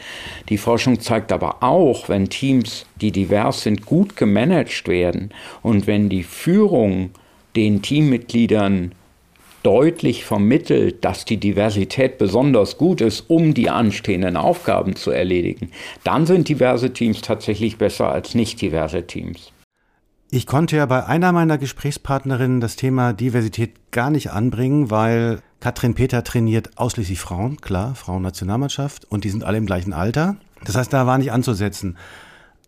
Die 0.49 0.59
Forschung 0.59 0.99
zeigt 0.99 1.31
aber 1.31 1.63
auch, 1.63 2.07
wenn 2.07 2.29
Teams, 2.29 2.85
die 3.01 3.11
divers 3.11 3.63
sind, 3.63 3.85
gut 3.85 4.15
gemanagt 4.15 4.87
werden 4.87 5.31
und 5.63 5.87
wenn 5.87 6.09
die 6.09 6.23
Führung 6.23 7.09
den 7.55 7.81
Teammitgliedern 7.81 8.91
deutlich 9.65 10.25
vermittelt, 10.25 11.03
dass 11.03 11.25
die 11.25 11.37
Diversität 11.37 12.17
besonders 12.17 12.77
gut 12.77 13.01
ist, 13.01 13.29
um 13.29 13.53
die 13.53 13.69
anstehenden 13.69 14.37
Aufgaben 14.37 14.95
zu 14.95 15.09
erledigen, 15.09 15.71
dann 16.03 16.25
sind 16.25 16.47
diverse 16.49 16.93
Teams 16.93 17.21
tatsächlich 17.21 17.77
besser 17.77 18.11
als 18.11 18.35
nicht 18.35 18.61
diverse 18.61 19.07
Teams. 19.07 19.51
Ich 20.31 20.45
konnte 20.45 20.75
ja 20.75 20.85
bei 20.85 21.05
einer 21.05 21.31
meiner 21.31 21.57
Gesprächspartnerinnen 21.57 22.59
das 22.59 22.75
Thema 22.75 23.13
Diversität 23.13 23.91
gar 23.91 24.09
nicht 24.09 24.31
anbringen, 24.31 24.91
weil 24.91 25.39
Katrin 25.59 25.95
Peter 25.95 26.23
trainiert 26.23 26.77
ausschließlich 26.77 27.19
Frauen, 27.19 27.57
klar, 27.57 27.95
Frauennationalmannschaft, 27.95 29.05
und 29.05 29.23
die 29.23 29.29
sind 29.29 29.43
alle 29.43 29.57
im 29.57 29.65
gleichen 29.65 29.93
Alter. 29.93 30.35
Das 30.63 30.75
heißt, 30.75 30.93
da 30.93 31.07
war 31.07 31.17
nicht 31.17 31.31
anzusetzen. 31.31 31.97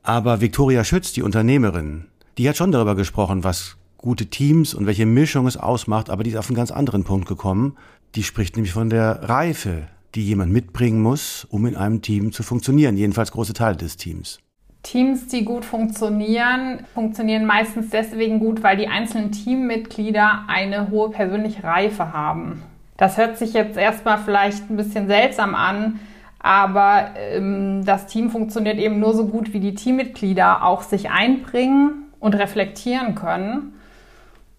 Aber 0.01 0.41
Viktoria 0.41 0.83
Schütz, 0.83 1.13
die 1.13 1.21
Unternehmerin, 1.21 2.05
die 2.37 2.47
hat 2.47 2.57
schon 2.57 2.71
darüber 2.71 2.95
gesprochen, 2.95 3.43
was 3.43 3.76
gute 3.97 4.27
Teams 4.27 4.73
und 4.73 4.85
welche 4.85 5.05
Mischung 5.05 5.47
es 5.47 5.57
ausmacht, 5.57 6.09
aber 6.09 6.23
die 6.23 6.31
ist 6.31 6.37
auf 6.37 6.49
einen 6.49 6.55
ganz 6.55 6.71
anderen 6.71 7.03
Punkt 7.03 7.27
gekommen. 7.27 7.75
Die 8.15 8.23
spricht 8.23 8.55
nämlich 8.55 8.73
von 8.73 8.89
der 8.89 9.29
Reife, 9.29 9.87
die 10.15 10.23
jemand 10.23 10.51
mitbringen 10.51 11.01
muss, 11.01 11.45
um 11.49 11.65
in 11.65 11.75
einem 11.75 12.01
Team 12.01 12.31
zu 12.31 12.43
funktionieren, 12.43 12.97
jedenfalls 12.97 13.31
große 13.31 13.53
Teile 13.53 13.75
des 13.75 13.97
Teams. 13.97 14.39
Teams, 14.83 15.27
die 15.27 15.43
gut 15.43 15.65
funktionieren, 15.65 16.85
funktionieren 16.93 17.45
meistens 17.45 17.89
deswegen 17.89 18.39
gut, 18.39 18.63
weil 18.63 18.77
die 18.77 18.87
einzelnen 18.87 19.31
Teammitglieder 19.31 20.45
eine 20.47 20.89
hohe 20.89 21.09
persönliche 21.09 21.63
Reife 21.63 22.13
haben. 22.13 22.63
Das 22.95 23.17
hört 23.17 23.37
sich 23.37 23.53
jetzt 23.53 23.77
erstmal 23.77 24.17
vielleicht 24.17 24.69
ein 24.69 24.77
bisschen 24.77 25.07
seltsam 25.07 25.55
an, 25.55 25.99
aber 26.39 27.11
ähm, 27.17 27.83
das 27.85 28.07
Team 28.07 28.29
funktioniert 28.29 28.77
eben 28.77 28.99
nur 28.99 29.13
so 29.13 29.27
gut, 29.27 29.53
wie 29.53 29.59
die 29.59 29.75
Teammitglieder 29.75 30.63
auch 30.63 30.83
sich 30.83 31.09
einbringen 31.09 32.05
und 32.19 32.35
reflektieren 32.35 33.15
können. 33.15 33.73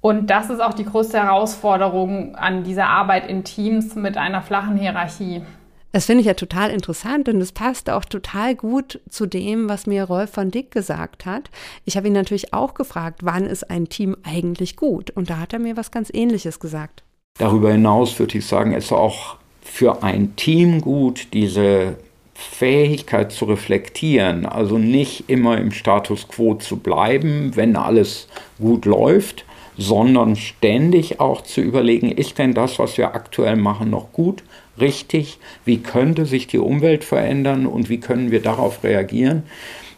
Und 0.01 0.29
das 0.29 0.49
ist 0.49 0.61
auch 0.61 0.75
die 0.75 0.85
größte 0.85 1.19
Herausforderung 1.19 2.37
an 2.37 2.63
dieser 2.63 2.87
Arbeit 2.87 3.29
in 3.29 3.45
Teams 3.45 3.97
mit 3.97 4.17
einer 4.17 4.43
flachen 4.43 4.77
Hierarchie. 4.77 5.43
Das 5.91 6.05
finde 6.05 6.21
ich 6.21 6.27
ja 6.27 6.35
total 6.35 6.71
interessant 6.71 7.29
und 7.29 7.41
es 7.41 7.53
passt 7.53 7.89
auch 7.89 8.05
total 8.05 8.55
gut 8.55 9.01
zu 9.09 9.27
dem, 9.27 9.69
was 9.69 9.87
mir 9.87 10.05
Rolf 10.05 10.31
von 10.31 10.51
Dick 10.51 10.71
gesagt 10.71 11.25
hat. 11.25 11.51
Ich 11.87 11.97
habe 11.97 12.09
ihn 12.09 12.13
natürlich 12.13 12.53
auch 12.53 12.75
gefragt, 12.75 13.21
wann 13.23 13.47
ist 13.47 13.71
ein 13.71 13.89
Team 13.89 14.17
eigentlich 14.23 14.77
gut? 14.77 15.11
Und 15.11 15.31
da 15.31 15.39
hat 15.39 15.55
er 15.55 15.59
mir 15.59 15.77
was 15.77 15.91
ganz 15.91 16.11
Ähnliches 16.13 16.61
gesagt. 16.61 17.03
Darüber 17.39 17.73
hinaus 17.73 18.19
würde 18.19 18.39
ich 18.39 18.47
sagen, 18.47 18.75
ist 18.75 18.93
auch 18.93 19.37
für 19.63 20.03
ein 20.03 20.37
Team 20.37 20.83
gut, 20.83 21.29
diese 21.33 21.97
Fähigkeit 22.35 23.33
zu 23.33 23.47
reflektieren, 23.47 24.47
also 24.47 24.79
nicht 24.79 25.29
immer 25.29 25.59
im 25.59 25.73
Status 25.73 26.29
quo 26.29 26.55
zu 26.55 26.77
bleiben, 26.77 27.57
wenn 27.57 27.77
alles 27.77 28.29
gut 28.59 28.85
läuft, 28.85 29.45
sondern 29.79 30.35
ständig 30.35 31.21
auch 31.21 31.43
zu 31.43 31.61
überlegen, 31.61 32.11
ist 32.11 32.37
denn 32.39 32.53
das, 32.53 32.81
was 32.81 32.99
wir 32.99 33.15
aktuell 33.15 33.55
machen, 33.55 33.91
noch 33.91 34.13
gut, 34.13 34.43
richtig? 34.79 35.39
Wie 35.65 35.79
könnte 35.79 36.27
sich 36.27 36.49
die 36.49 36.59
Umwelt 36.59 37.05
verändern 37.05 37.65
und 37.65 37.89
wie 37.89 38.01
können 38.01 38.33
wir 38.33 38.43
darauf 38.43 38.83
reagieren? 38.83 39.45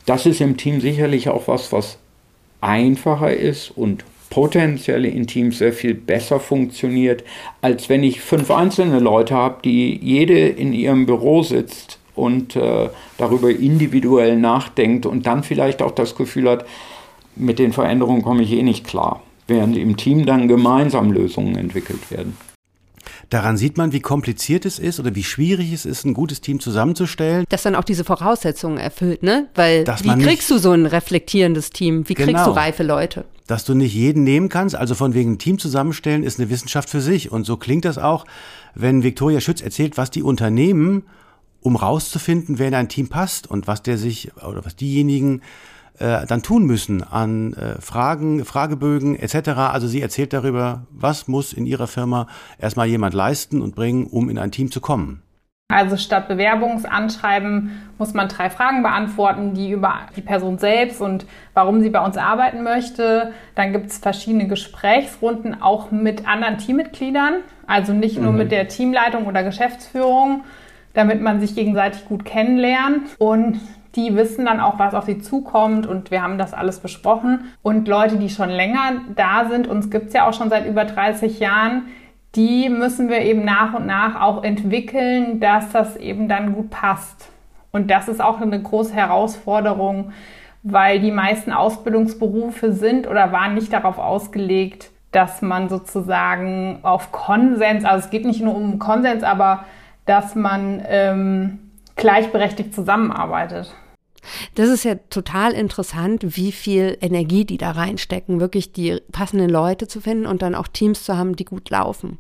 Das 0.05 0.27
ist 0.27 0.43
im 0.43 0.59
Team 0.59 0.83
sicherlich 0.83 1.31
auch 1.31 1.49
was, 1.49 1.73
was 1.73 1.99
einfacher 2.61 3.35
ist 3.35 3.71
und 3.71 4.05
potenziell 4.29 5.07
in 5.07 5.27
Teams 5.27 5.59
sehr 5.59 5.73
viel 5.73 5.95
besser 5.95 6.41
funktioniert, 6.41 7.25
als 7.63 7.89
wenn 7.89 8.05
ich 8.05 8.21
fünf 8.21 8.51
einzelne 8.51 9.01
Leute 9.01 9.35
habe, 9.35 9.61
die 9.65 9.99
jede 10.03 10.47
in 10.47 10.75
ihrem 10.75 11.07
Büro 11.07 11.43
sitzt 11.43 11.99
und 12.15 12.55
äh, 12.55 12.91
darüber 13.17 13.51
individuell 13.51 14.37
nachdenkt 14.37 15.07
und 15.07 15.27
dann 15.27 15.43
vielleicht 15.43 15.81
auch 15.81 15.93
das 15.93 16.17
Gefühl 16.17 16.51
hat, 16.51 16.67
mit 17.35 17.59
den 17.59 17.73
Veränderungen 17.73 18.23
komme 18.23 18.43
ich 18.43 18.53
eh 18.53 18.63
nicht 18.63 18.87
klar 18.87 19.23
während 19.50 19.76
im 19.76 19.99
Team 19.99 20.25
dann 20.25 20.49
gemeinsam 20.49 21.12
Lösungen 21.12 21.57
entwickelt 21.57 22.11
werden. 22.11 22.35
Daran 23.30 23.57
sieht 23.57 23.76
man, 23.76 23.92
wie 23.92 24.00
kompliziert 24.00 24.64
es 24.64 24.80
ist 24.80 24.99
oder 24.99 25.14
wie 25.14 25.23
schwierig 25.23 25.73
es 25.73 25.87
ist, 25.87 26.04
ein 26.04 26.14
gutes 26.14 26.40
Team 26.40 26.59
zusammenzustellen. 26.59 27.45
Das 27.49 27.62
dann 27.62 27.76
auch 27.76 27.85
diese 27.85 28.02
Voraussetzungen 28.02 28.78
erfüllt, 28.78 29.23
ne? 29.23 29.49
Weil 29.54 29.85
Dass 29.85 30.02
wie 30.02 30.19
kriegst 30.19 30.50
du 30.50 30.59
so 30.59 30.73
ein 30.73 30.85
reflektierendes 30.85 31.71
Team? 31.71 32.09
Wie 32.09 32.14
genau, 32.14 32.33
kriegst 32.33 32.47
du 32.47 32.50
reife 32.50 32.83
Leute? 32.83 33.25
Dass 33.47 33.64
du 33.64 33.75
nicht 33.75 33.95
jeden 33.95 34.25
nehmen 34.25 34.49
kannst, 34.49 34.75
also 34.75 34.97
von 34.97 35.14
wegen 35.14 35.33
ein 35.33 35.38
Team 35.38 35.59
zusammenstellen, 35.59 36.25
ist 36.25 36.40
eine 36.40 36.50
Wissenschaft 36.50 36.90
für 36.90 37.00
sich. 37.00 37.30
Und 37.30 37.45
so 37.45 37.57
klingt 37.57 37.85
das 37.85 37.99
auch, 37.99 38.25
wenn 38.75 39.04
Viktoria 39.04 39.40
Schütz 39.40 39.61
erzählt, 39.61 39.97
was 39.97 40.11
die 40.11 40.25
Unternehmen, 40.25 41.04
um 41.61 41.76
rauszufinden, 41.76 42.59
wer 42.59 42.69
in 42.69 42.75
ein 42.75 42.88
Team 42.88 43.09
passt 43.09 43.49
und 43.49 43.69
was 43.69 43.83
der 43.83 43.97
sich 43.97 44.33
oder 44.37 44.64
was 44.64 44.75
diejenigen 44.75 45.42
äh, 46.00 46.26
dann 46.26 46.42
tun 46.42 46.64
müssen 46.64 47.02
an 47.02 47.52
äh, 47.52 47.80
Fragen, 47.80 48.45
Fragebögen 48.45 49.16
etc. 49.16 49.50
Also 49.50 49.87
sie 49.87 50.00
erzählt 50.00 50.33
darüber, 50.33 50.87
was 50.90 51.28
muss 51.28 51.52
in 51.52 51.66
ihrer 51.66 51.87
Firma 51.87 52.26
erstmal 52.59 52.87
jemand 52.87 53.14
leisten 53.14 53.61
und 53.61 53.75
bringen, 53.75 54.07
um 54.07 54.28
in 54.30 54.38
ein 54.38 54.50
Team 54.50 54.71
zu 54.71 54.80
kommen. 54.80 55.23
Also 55.71 55.97
statt 55.97 56.26
Bewerbungsanschreiben 56.26 57.71
muss 57.97 58.12
man 58.12 58.28
drei 58.28 58.50
Fragen 58.50 58.83
beantworten, 58.83 59.54
die 59.54 59.71
über 59.71 60.00
die 60.16 60.21
Person 60.21 60.59
selbst 60.59 61.00
und 61.00 61.26
warum 61.54 61.80
sie 61.80 61.90
bei 61.90 62.04
uns 62.04 62.16
arbeiten 62.16 62.64
möchte. 62.64 63.33
Dann 63.54 63.73
gibt 63.73 63.87
es 63.87 63.99
verschiedene 63.99 64.49
Gesprächsrunden 64.49 65.62
auch 65.62 65.92
mit 65.92 66.26
anderen 66.26 66.59
Teammitgliedern, 66.59 67.35
also 67.66 67.92
nicht 67.92 68.19
nur 68.19 68.33
mhm. 68.33 68.38
mit 68.38 68.52
der 68.52 68.66
Teamleitung 68.66 69.26
oder 69.26 69.45
Geschäftsführung, 69.45 70.42
damit 70.92 71.21
man 71.21 71.40
sich 71.40 71.54
gegenseitig 71.54 72.04
gut 72.07 72.25
kennenlernt. 72.25 73.02
Und 73.19 73.61
die 73.97 74.15
wissen 74.17 74.45
dann 74.45 74.61
auch, 74.61 74.79
was 74.79 74.95
auf 74.95 75.05
sie 75.05 75.19
zukommt 75.19 75.87
und 75.87 76.11
wir 76.11 76.23
haben 76.23 76.39
das 76.39 76.55
alles 76.55 76.79
besprochen. 76.79 77.45
Und 77.63 77.89
Leute, 77.89 78.17
die 78.17 78.29
schon 78.29 78.49
länger 78.49 79.03
da 79.15 79.47
sind, 79.49 79.67
uns 79.67 79.91
gibt 79.91 80.09
es 80.09 80.13
ja 80.13 80.29
auch 80.29 80.35
schon 80.35 80.51
seit 80.51 80.67
über 80.67 80.85
30 80.85 81.41
Jahren, 81.41 81.87
die 82.37 82.69
müssen 82.69 83.09
wir 83.09 83.23
eben 83.23 83.45
nach 83.45 83.75
und 83.75 83.87
nach 83.87 84.21
auch 84.21 84.45
entwickeln, 84.45 85.41
dass 85.41 85.71
das 85.73 85.97
eben 85.97 86.29
dann 86.29 86.55
gut 86.55 86.71
passt. 86.71 87.31
Und 87.73 87.91
das 87.91 88.09
ist 88.09 88.21
auch 88.21 88.41
eine 88.41 88.61
große 88.63 88.95
Herausforderung, 88.95 90.13
weil 90.63 91.01
die 91.01 91.11
meisten 91.11 91.53
Ausbildungsberufe 91.53 92.73
sind 92.73 93.09
oder 93.09 93.33
waren 93.33 93.55
nicht 93.55 93.73
darauf 93.73 93.99
ausgelegt, 93.99 94.91
dass 95.11 95.43
man 95.43 95.69
sozusagen 95.69 96.79
auf 96.83 97.11
Konsens, 97.11 97.85
also 97.85 98.05
es 98.05 98.11
geht 98.11 98.25
nicht 98.25 98.43
nur 98.43 98.55
um 98.55 98.79
Konsens, 98.79 99.25
aber 99.25 99.65
dass 100.07 100.35
man 100.35 100.83
ähm, 100.87 101.70
gleichberechtigt 101.97 102.75
zusammenarbeitet. 102.75 103.75
Das 104.55 104.69
ist 104.69 104.85
ja 104.85 104.97
total 105.09 105.53
interessant, 105.53 106.37
wie 106.37 106.53
viel 106.53 106.99
Energie 107.01 107.45
die 107.45 107.57
da 107.57 107.71
reinstecken, 107.71 108.41
wirklich 108.41 108.73
die 108.73 109.01
passenden 109.13 109.49
Leute 109.49 109.89
zu 109.89 110.01
finden 110.01 110.27
und 110.27 110.43
dann 110.43 110.55
auch 110.55 110.69
Teams 110.69 111.05
zu 111.05 111.17
haben, 111.17 111.37
die 111.37 111.45
gut 111.45 111.71
laufen. 111.71 112.19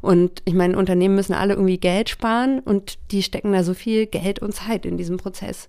Und 0.00 0.42
ich 0.44 0.54
meine, 0.54 0.76
Unternehmen 0.76 1.14
müssen 1.14 1.34
alle 1.34 1.54
irgendwie 1.54 1.78
Geld 1.78 2.10
sparen 2.10 2.60
und 2.60 2.98
die 3.10 3.22
stecken 3.22 3.52
da 3.52 3.62
so 3.62 3.74
viel 3.74 4.06
Geld 4.06 4.40
und 4.40 4.54
Zeit 4.54 4.86
in 4.86 4.96
diesem 4.96 5.16
Prozess. 5.16 5.68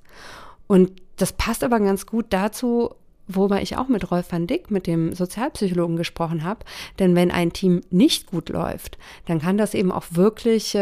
Und 0.67 0.91
das 1.17 1.33
passt 1.33 1.63
aber 1.63 1.79
ganz 1.79 2.05
gut 2.05 2.27
dazu, 2.29 2.91
wobei 3.27 3.61
ich 3.61 3.77
auch 3.77 3.87
mit 3.87 4.11
Rolf 4.11 4.31
van 4.31 4.47
Dick, 4.47 4.71
mit 4.71 4.87
dem 4.87 5.13
Sozialpsychologen 5.13 5.95
gesprochen 5.95 6.43
habe. 6.43 6.65
Denn 6.99 7.15
wenn 7.15 7.31
ein 7.31 7.53
Team 7.53 7.81
nicht 7.89 8.27
gut 8.27 8.49
läuft, 8.49 8.97
dann 9.25 9.39
kann 9.39 9.57
das 9.57 9.73
eben 9.73 9.91
auch 9.91 10.05
wirklich 10.11 10.77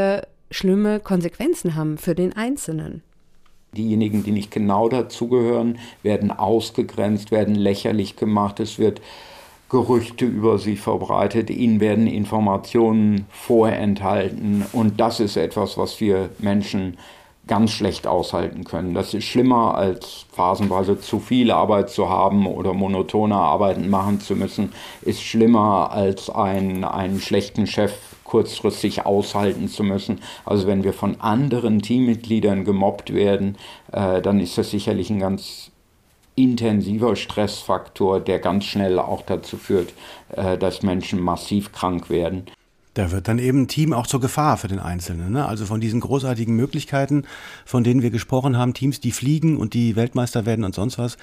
schlimme 0.53 0.99
Konsequenzen 0.99 1.75
haben 1.75 1.97
für 1.97 2.15
den 2.15 2.33
Einzelnen. 2.33 3.01
Diejenigen, 3.75 4.23
die 4.23 4.31
nicht 4.31 4.51
genau 4.51 4.87
dazugehören, 4.87 5.79
werden 6.03 6.31
ausgegrenzt, 6.31 7.31
werden 7.31 7.55
lächerlich 7.55 8.15
gemacht. 8.15 8.59
Es 8.59 8.77
wird 8.77 9.01
Gerüchte 9.69 10.25
über 10.25 10.59
sie 10.59 10.75
verbreitet, 10.75 11.49
ihnen 11.49 11.79
werden 11.79 12.05
Informationen 12.05 13.25
vorenthalten. 13.31 14.63
Und 14.71 14.99
das 14.99 15.19
ist 15.19 15.35
etwas, 15.35 15.79
was 15.79 15.99
wir 15.99 16.29
Menschen 16.37 16.97
ganz 17.47 17.71
schlecht 17.71 18.05
aushalten 18.05 18.63
können. 18.63 18.93
Das 18.93 19.13
ist 19.13 19.25
schlimmer, 19.25 19.75
als 19.75 20.27
phasenweise 20.31 20.99
zu 20.99 21.19
viel 21.19 21.51
Arbeit 21.51 21.89
zu 21.89 22.07
haben 22.07 22.45
oder 22.45 22.73
monotone 22.73 23.35
Arbeiten 23.35 23.89
machen 23.89 24.21
zu 24.21 24.35
müssen, 24.35 24.71
ist 25.01 25.23
schlimmer, 25.23 25.91
als 25.91 26.29
einen, 26.29 26.83
einen 26.83 27.19
schlechten 27.19 27.65
Chef 27.65 27.93
kurzfristig 28.33 29.05
aushalten 29.05 29.67
zu 29.67 29.83
müssen. 29.83 30.19
Also 30.43 30.65
wenn 30.65 30.83
wir 30.83 30.93
von 30.93 31.21
anderen 31.21 31.83
Teammitgliedern 31.83 32.65
gemobbt 32.65 33.13
werden, 33.13 33.57
äh, 33.91 34.23
dann 34.23 34.39
ist 34.39 34.57
das 34.57 34.71
sicherlich 34.71 35.11
ein 35.11 35.19
ganz 35.19 35.69
intensiver 36.33 37.15
Stressfaktor, 37.15 38.19
der 38.19 38.39
ganz 38.39 38.65
schnell 38.65 38.97
auch 38.97 39.21
dazu 39.21 39.55
führt, 39.55 39.93
äh, 40.31 40.57
dass 40.57 40.81
Menschen 40.81 41.21
massiv 41.21 41.73
krank 41.73 42.09
werden. 42.09 42.47
Da 42.95 43.11
wird 43.11 43.27
dann 43.27 43.37
eben 43.37 43.67
Team 43.67 43.93
auch 43.93 44.07
zur 44.07 44.19
Gefahr 44.19 44.57
für 44.57 44.67
den 44.67 44.79
Einzelnen. 44.79 45.31
Ne? 45.31 45.45
Also 45.45 45.67
von 45.67 45.79
diesen 45.79 45.99
großartigen 45.99 46.55
Möglichkeiten, 46.55 47.25
von 47.65 47.83
denen 47.83 48.01
wir 48.01 48.09
gesprochen 48.09 48.57
haben, 48.57 48.73
Teams, 48.73 48.99
die 48.99 49.11
fliegen 49.11 49.57
und 49.57 49.75
die 49.75 49.95
Weltmeister 49.95 50.47
werden 50.47 50.65
und 50.65 50.73
sonst 50.73 50.97
was, 50.97 51.17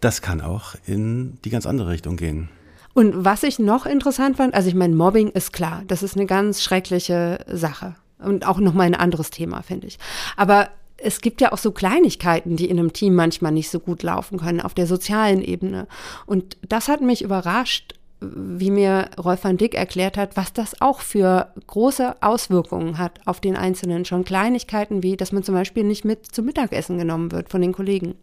das 0.00 0.22
kann 0.22 0.40
auch 0.40 0.74
in 0.86 1.38
die 1.44 1.50
ganz 1.50 1.66
andere 1.66 1.90
Richtung 1.90 2.16
gehen. 2.16 2.48
Und 2.96 3.26
was 3.26 3.42
ich 3.42 3.58
noch 3.58 3.84
interessant 3.84 4.38
fand, 4.38 4.54
also 4.54 4.70
ich 4.70 4.74
meine, 4.74 4.96
Mobbing 4.96 5.28
ist 5.28 5.52
klar, 5.52 5.82
das 5.86 6.02
ist 6.02 6.16
eine 6.16 6.24
ganz 6.24 6.62
schreckliche 6.62 7.44
Sache. 7.46 7.94
Und 8.18 8.48
auch 8.48 8.58
nochmal 8.58 8.86
ein 8.86 8.94
anderes 8.94 9.28
Thema, 9.28 9.60
finde 9.60 9.86
ich. 9.86 9.98
Aber 10.34 10.70
es 10.96 11.20
gibt 11.20 11.42
ja 11.42 11.52
auch 11.52 11.58
so 11.58 11.72
Kleinigkeiten, 11.72 12.56
die 12.56 12.70
in 12.70 12.78
einem 12.78 12.94
Team 12.94 13.14
manchmal 13.14 13.52
nicht 13.52 13.68
so 13.68 13.80
gut 13.80 14.02
laufen 14.02 14.38
können, 14.38 14.62
auf 14.62 14.72
der 14.72 14.86
sozialen 14.86 15.42
Ebene. 15.42 15.88
Und 16.24 16.56
das 16.66 16.88
hat 16.88 17.02
mich 17.02 17.20
überrascht, 17.20 17.92
wie 18.22 18.70
mir 18.70 19.10
Rolf 19.22 19.44
van 19.44 19.58
Dick 19.58 19.74
erklärt 19.74 20.16
hat, 20.16 20.38
was 20.38 20.54
das 20.54 20.80
auch 20.80 21.00
für 21.00 21.48
große 21.66 22.16
Auswirkungen 22.22 22.96
hat 22.96 23.20
auf 23.26 23.40
den 23.40 23.56
Einzelnen. 23.56 24.06
Schon 24.06 24.24
Kleinigkeiten 24.24 25.02
wie, 25.02 25.18
dass 25.18 25.32
man 25.32 25.42
zum 25.42 25.54
Beispiel 25.54 25.84
nicht 25.84 26.06
mit 26.06 26.34
zum 26.34 26.46
Mittagessen 26.46 26.96
genommen 26.96 27.30
wird 27.30 27.50
von 27.50 27.60
den 27.60 27.72
Kollegen. 27.72 28.14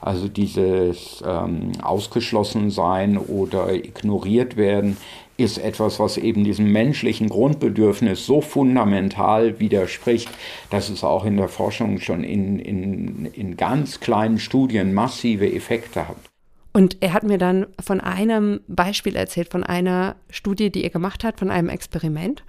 Also 0.00 0.28
dieses 0.28 1.22
ähm, 1.26 1.72
Ausgeschlossensein 1.82 3.16
oder 3.16 3.72
ignoriert 3.72 4.56
werden 4.56 4.96
ist 5.38 5.58
etwas, 5.58 5.98
was 5.98 6.16
eben 6.16 6.44
diesem 6.44 6.72
menschlichen 6.72 7.28
Grundbedürfnis 7.28 8.24
so 8.24 8.40
fundamental 8.40 9.58
widerspricht, 9.60 10.30
dass 10.70 10.88
es 10.88 11.04
auch 11.04 11.24
in 11.24 11.36
der 11.36 11.48
Forschung 11.48 12.00
schon 12.00 12.24
in, 12.24 12.58
in, 12.58 13.26
in 13.26 13.56
ganz 13.56 14.00
kleinen 14.00 14.38
Studien 14.38 14.94
massive 14.94 15.50
Effekte 15.50 16.08
hat. 16.08 16.16
Und 16.72 16.98
er 17.00 17.14
hat 17.14 17.22
mir 17.22 17.38
dann 17.38 17.66
von 17.80 18.02
einem 18.02 18.60
Beispiel 18.68 19.16
erzählt, 19.16 19.50
von 19.50 19.64
einer 19.64 20.16
Studie, 20.28 20.70
die 20.70 20.84
er 20.84 20.90
gemacht 20.90 21.24
hat, 21.24 21.38
von 21.38 21.50
einem 21.50 21.70
Experiment. 21.70 22.44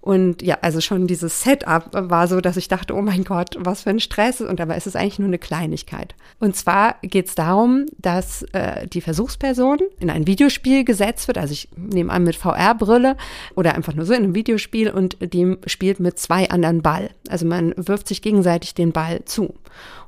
Und 0.00 0.40
ja, 0.40 0.58
also 0.62 0.80
schon 0.80 1.06
dieses 1.06 1.42
Setup 1.42 1.84
war 1.92 2.26
so, 2.26 2.40
dass 2.40 2.56
ich 2.56 2.68
dachte, 2.68 2.94
oh 2.94 3.02
mein 3.02 3.24
Gott, 3.24 3.56
was 3.58 3.82
für 3.82 3.90
ein 3.90 4.00
Stress. 4.00 4.40
Und 4.40 4.58
dabei 4.58 4.76
ist 4.76 4.86
es 4.86 4.96
eigentlich 4.96 5.18
nur 5.18 5.28
eine 5.28 5.38
Kleinigkeit. 5.38 6.14
Und 6.38 6.56
zwar 6.56 6.96
geht 7.02 7.28
es 7.28 7.34
darum, 7.34 7.86
dass 7.98 8.42
äh, 8.52 8.86
die 8.86 9.02
Versuchsperson 9.02 9.78
in 9.98 10.08
ein 10.08 10.26
Videospiel 10.26 10.84
gesetzt 10.84 11.28
wird. 11.28 11.36
Also 11.36 11.52
ich 11.52 11.68
nehme 11.76 12.12
an 12.12 12.24
mit 12.24 12.36
VR-Brille 12.36 13.16
oder 13.54 13.74
einfach 13.74 13.94
nur 13.94 14.06
so 14.06 14.14
in 14.14 14.24
einem 14.24 14.34
Videospiel 14.34 14.90
und 14.90 15.18
die 15.20 15.56
spielt 15.66 16.00
mit 16.00 16.18
zwei 16.18 16.48
anderen 16.48 16.80
Ball. 16.80 17.10
Also 17.28 17.44
man 17.44 17.74
wirft 17.76 18.08
sich 18.08 18.22
gegenseitig 18.22 18.74
den 18.74 18.92
Ball 18.92 19.24
zu. 19.26 19.54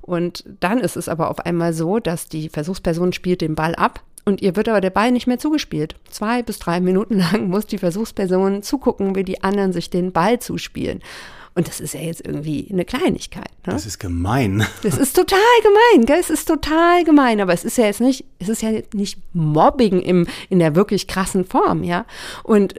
Und 0.01 0.45
dann 0.61 0.79
ist 0.79 0.97
es 0.97 1.09
aber 1.09 1.31
auf 1.31 1.41
einmal 1.41 1.75
so, 1.75 1.99
dass 1.99 2.29
die 2.29 2.49
Versuchsperson 2.49 3.13
spielt 3.13 3.41
den 3.41 3.55
Ball 3.55 3.75
ab 3.75 4.03
und 4.25 4.41
ihr 4.41 4.57
wird 4.57 4.69
aber 4.69 4.81
der 4.81 4.91
Ball 4.91 5.11
nicht 5.11 5.27
mehr 5.27 5.39
zugespielt. 5.39 5.97
Zwei 6.11 6.43
bis 6.43 6.59
drei 6.59 6.81
Minuten 6.81 7.19
lang 7.19 7.49
muss 7.49 7.67
die 7.67 7.79
Versuchsperson 7.79 8.63
zugucken, 8.63 9.15
wie 9.15 9.25
die 9.25 9.43
anderen 9.43 9.73
sich 9.73 9.91
den 9.91 10.13
Ball 10.13 10.39
zuspielen. 10.39 11.01
Und 11.55 11.69
das 11.69 11.81
ist 11.81 11.93
ja 11.93 12.01
jetzt 12.01 12.25
irgendwie 12.25 12.67
eine 12.73 12.87
Kleinigkeit. 12.87 13.51
Ne? 13.67 13.75
Das 13.75 13.85
ist 13.85 13.99
gemein. 13.99 14.65
Das 14.83 14.97
ist 14.97 15.15
total 15.15 15.39
gemein, 15.63 16.07
gell? 16.07 16.19
Es 16.19 16.31
ist 16.31 16.49
total 16.49 17.05
gemein, 17.05 17.41
aber 17.41 17.53
es 17.53 17.65
ist 17.65 17.77
ja 17.77 17.85
jetzt 17.85 18.01
nicht, 18.01 18.25
es 18.39 18.49
ist 18.49 18.63
ja 18.63 18.71
nicht 18.95 19.19
Mobbing 19.35 20.01
im, 20.01 20.27
in 20.49 20.59
der 20.59 20.75
wirklich 20.75 21.09
krassen 21.09 21.45
Form, 21.45 21.85
ja. 21.85 22.07
Und 22.43 22.75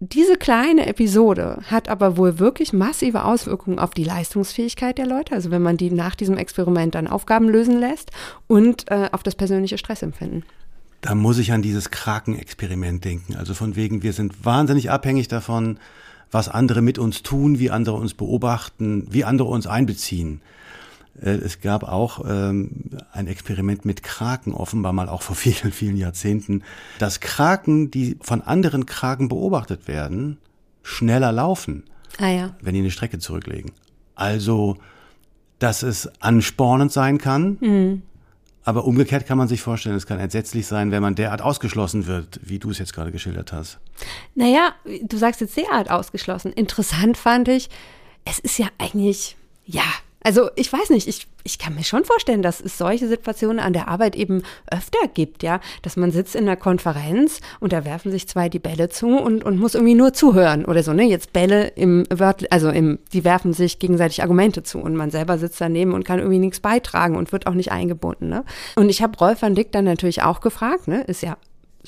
diese 0.00 0.36
kleine 0.36 0.86
Episode 0.86 1.60
hat 1.66 1.88
aber 1.88 2.16
wohl 2.16 2.38
wirklich 2.38 2.72
massive 2.72 3.24
Auswirkungen 3.24 3.78
auf 3.78 3.90
die 3.90 4.04
Leistungsfähigkeit 4.04 4.96
der 4.96 5.06
Leute, 5.06 5.34
also 5.34 5.50
wenn 5.50 5.62
man 5.62 5.76
die 5.76 5.90
nach 5.90 6.14
diesem 6.14 6.38
Experiment 6.38 6.94
dann 6.94 7.08
Aufgaben 7.08 7.48
lösen 7.48 7.78
lässt 7.78 8.12
und 8.46 8.88
äh, 8.90 9.08
auf 9.10 9.24
das 9.24 9.34
persönliche 9.34 9.76
Stressempfinden. 9.76 10.44
Da 11.00 11.14
muss 11.14 11.38
ich 11.38 11.52
an 11.52 11.62
dieses 11.62 11.90
Kraken-Experiment 11.90 13.04
denken. 13.04 13.36
Also 13.36 13.54
von 13.54 13.76
wegen, 13.76 14.02
wir 14.02 14.12
sind 14.12 14.44
wahnsinnig 14.44 14.90
abhängig 14.90 15.28
davon, 15.28 15.78
was 16.30 16.48
andere 16.48 16.82
mit 16.82 16.98
uns 16.98 17.22
tun, 17.22 17.58
wie 17.58 17.70
andere 17.70 17.96
uns 17.96 18.14
beobachten, 18.14 19.06
wie 19.10 19.24
andere 19.24 19.48
uns 19.48 19.66
einbeziehen. 19.66 20.40
Äh, 21.20 21.30
es 21.30 21.60
gab 21.60 21.84
auch 21.84 22.24
ähm, 22.28 22.70
ein 23.12 23.26
Experiment 23.26 23.84
mit 23.84 24.02
Kraken, 24.02 24.52
offenbar 24.52 24.92
mal 24.92 25.08
auch 25.08 25.22
vor 25.22 25.36
vielen, 25.36 25.72
vielen 25.72 25.96
Jahrzehnten, 25.96 26.62
dass 26.98 27.20
Kraken, 27.20 27.90
die 27.90 28.16
von 28.20 28.42
anderen 28.42 28.86
Kraken 28.86 29.28
beobachtet 29.28 29.88
werden, 29.88 30.38
schneller 30.82 31.32
laufen, 31.32 31.84
ah, 32.18 32.28
ja. 32.28 32.56
wenn 32.60 32.74
die 32.74 32.80
eine 32.80 32.90
Strecke 32.90 33.18
zurücklegen. 33.18 33.72
Also, 34.14 34.76
dass 35.58 35.82
es 35.82 36.10
anspornend 36.20 36.92
sein 36.92 37.18
kann, 37.18 37.58
mhm. 37.60 38.02
Aber 38.68 38.84
umgekehrt 38.84 39.24
kann 39.24 39.38
man 39.38 39.48
sich 39.48 39.62
vorstellen, 39.62 39.96
es 39.96 40.06
kann 40.06 40.20
entsetzlich 40.20 40.66
sein, 40.66 40.90
wenn 40.90 41.00
man 41.00 41.14
derart 41.14 41.40
ausgeschlossen 41.40 42.06
wird, 42.06 42.38
wie 42.42 42.58
du 42.58 42.68
es 42.68 42.78
jetzt 42.78 42.92
gerade 42.92 43.10
geschildert 43.10 43.50
hast. 43.50 43.78
Naja, 44.34 44.74
du 45.04 45.16
sagst 45.16 45.40
jetzt 45.40 45.56
derart 45.56 45.90
ausgeschlossen. 45.90 46.52
Interessant 46.52 47.16
fand 47.16 47.48
ich, 47.48 47.70
es 48.26 48.38
ist 48.38 48.58
ja 48.58 48.66
eigentlich, 48.76 49.38
ja, 49.64 49.86
also 50.22 50.50
ich 50.56 50.72
weiß 50.72 50.90
nicht, 50.90 51.06
ich, 51.06 51.28
ich 51.44 51.58
kann 51.58 51.74
mir 51.74 51.84
schon 51.84 52.04
vorstellen, 52.04 52.42
dass 52.42 52.60
es 52.60 52.76
solche 52.76 53.06
Situationen 53.08 53.60
an 53.60 53.72
der 53.72 53.88
Arbeit 53.88 54.16
eben 54.16 54.42
öfter 54.70 55.06
gibt, 55.14 55.42
ja, 55.42 55.60
dass 55.82 55.96
man 55.96 56.10
sitzt 56.10 56.34
in 56.34 56.42
einer 56.42 56.56
Konferenz 56.56 57.40
und 57.60 57.72
da 57.72 57.84
werfen 57.84 58.10
sich 58.10 58.28
zwei 58.28 58.48
die 58.48 58.58
Bälle 58.58 58.88
zu 58.88 59.16
und, 59.16 59.44
und 59.44 59.58
muss 59.58 59.74
irgendwie 59.74 59.94
nur 59.94 60.12
zuhören 60.12 60.64
oder 60.64 60.82
so, 60.82 60.92
ne? 60.92 61.04
Jetzt 61.04 61.32
Bälle 61.32 61.68
im 61.68 62.04
Wört, 62.10 62.50
also 62.52 62.70
im, 62.70 62.98
die 63.12 63.24
werfen 63.24 63.52
sich 63.52 63.78
gegenseitig 63.78 64.22
Argumente 64.22 64.62
zu 64.62 64.78
und 64.78 64.96
man 64.96 65.10
selber 65.10 65.38
sitzt 65.38 65.60
daneben 65.60 65.94
und 65.94 66.04
kann 66.04 66.18
irgendwie 66.18 66.38
nichts 66.38 66.60
beitragen 66.60 67.16
und 67.16 67.32
wird 67.32 67.46
auch 67.46 67.54
nicht 67.54 67.70
eingebunden, 67.70 68.28
ne? 68.28 68.44
Und 68.74 68.88
ich 68.88 69.02
habe 69.02 69.16
Rolf 69.18 69.42
van 69.42 69.54
Dick 69.54 69.72
dann 69.72 69.84
natürlich 69.84 70.22
auch 70.22 70.40
gefragt, 70.40 70.88
ne? 70.88 71.02
Ist 71.02 71.22
ja 71.22 71.36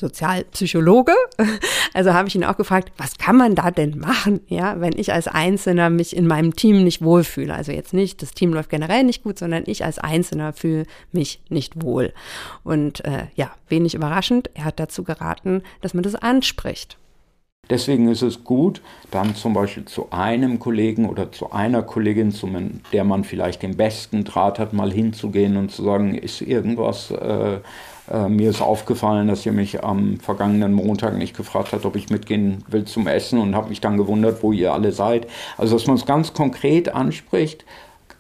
Sozialpsychologe. 0.01 1.15
Also 1.93 2.15
habe 2.15 2.29
ich 2.29 2.37
ihn 2.37 2.45
auch 2.45 2.57
gefragt, 2.57 2.93
was 2.99 3.19
kann 3.19 3.37
man 3.37 3.57
da 3.57 3.73
denn 3.73 3.99
machen, 3.99 4.41
ja, 4.47 4.81
wenn 4.81 4.97
ich 4.97 5.13
als 5.13 5.27
Einzelner 5.27 5.91
mich 5.91 6.15
in 6.15 6.29
meinem 6.29 6.55
Team 6.55 6.85
nicht 6.85 7.03
wohlfühle. 7.03 7.53
Also 7.53 7.73
jetzt 7.73 7.93
nicht, 7.93 8.23
das 8.23 8.31
Team 8.31 8.53
läuft 8.53 8.71
generell 8.71 9.03
nicht 9.03 9.25
gut, 9.25 9.41
sondern 9.41 9.65
ich 9.67 9.85
als 9.85 9.99
Einzelner 9.99 10.53
fühle 10.53 10.87
mich 11.11 11.43
nicht 11.49 11.83
wohl. 11.83 12.13
Und 12.63 13.05
äh, 13.05 13.27
ja, 13.35 13.51
wenig 13.69 13.97
überraschend, 13.97 14.51
er 14.55 14.67
hat 14.67 14.79
dazu 14.79 15.03
geraten, 15.03 15.63
dass 15.81 15.93
man 15.93 16.05
das 16.05 16.15
anspricht. 16.15 16.97
Deswegen 17.71 18.09
ist 18.09 18.23
es 18.23 18.45
gut, 18.45 18.83
dann 19.11 19.35
zum 19.37 19.55
Beispiel 19.55 19.85
zu 19.85 20.09
einem 20.11 20.59
Kollegen 20.59 21.09
oder 21.09 21.31
zu 21.31 21.53
einer 21.53 21.83
Kollegin, 21.83 22.33
zu 22.33 22.49
der 22.93 23.05
man 23.05 23.25
vielleicht 23.25 23.63
den 23.63 23.77
besten 23.77 24.25
Draht 24.25 24.59
hat, 24.59 24.73
mal 24.73 24.93
hinzugehen 24.93 25.57
und 25.57 25.71
zu 25.71 25.85
sagen, 25.85 26.15
ist 26.17 26.41
irgendwas, 26.43 27.13
äh, 27.13 27.59
äh, 28.11 28.29
mir 28.29 28.51
ist 28.51 28.61
aufgefallen, 28.61 29.29
dass 29.29 29.47
ihr 29.47 29.53
mich 29.53 29.85
am 29.85 30.19
vergangenen 30.19 30.73
Montag 30.73 31.17
nicht 31.17 31.37
gefragt 31.37 31.73
habt, 31.73 31.85
ob 31.85 31.95
ich 31.95 32.11
mitgehen 32.11 32.65
will 32.69 32.85
zum 32.85 33.07
Essen 33.07 33.39
und 33.39 33.55
habe 33.55 33.69
mich 33.69 33.81
dann 33.81 33.97
gewundert, 33.97 34.43
wo 34.43 34.53
ihr 34.53 34.73
alle 34.73 34.91
seid. 34.93 35.29
Also 35.57 35.77
dass 35.77 35.87
man 35.87 35.97
es 35.97 36.07
ganz 36.07 36.33
konkret 36.33 36.93
anspricht, 36.93 37.65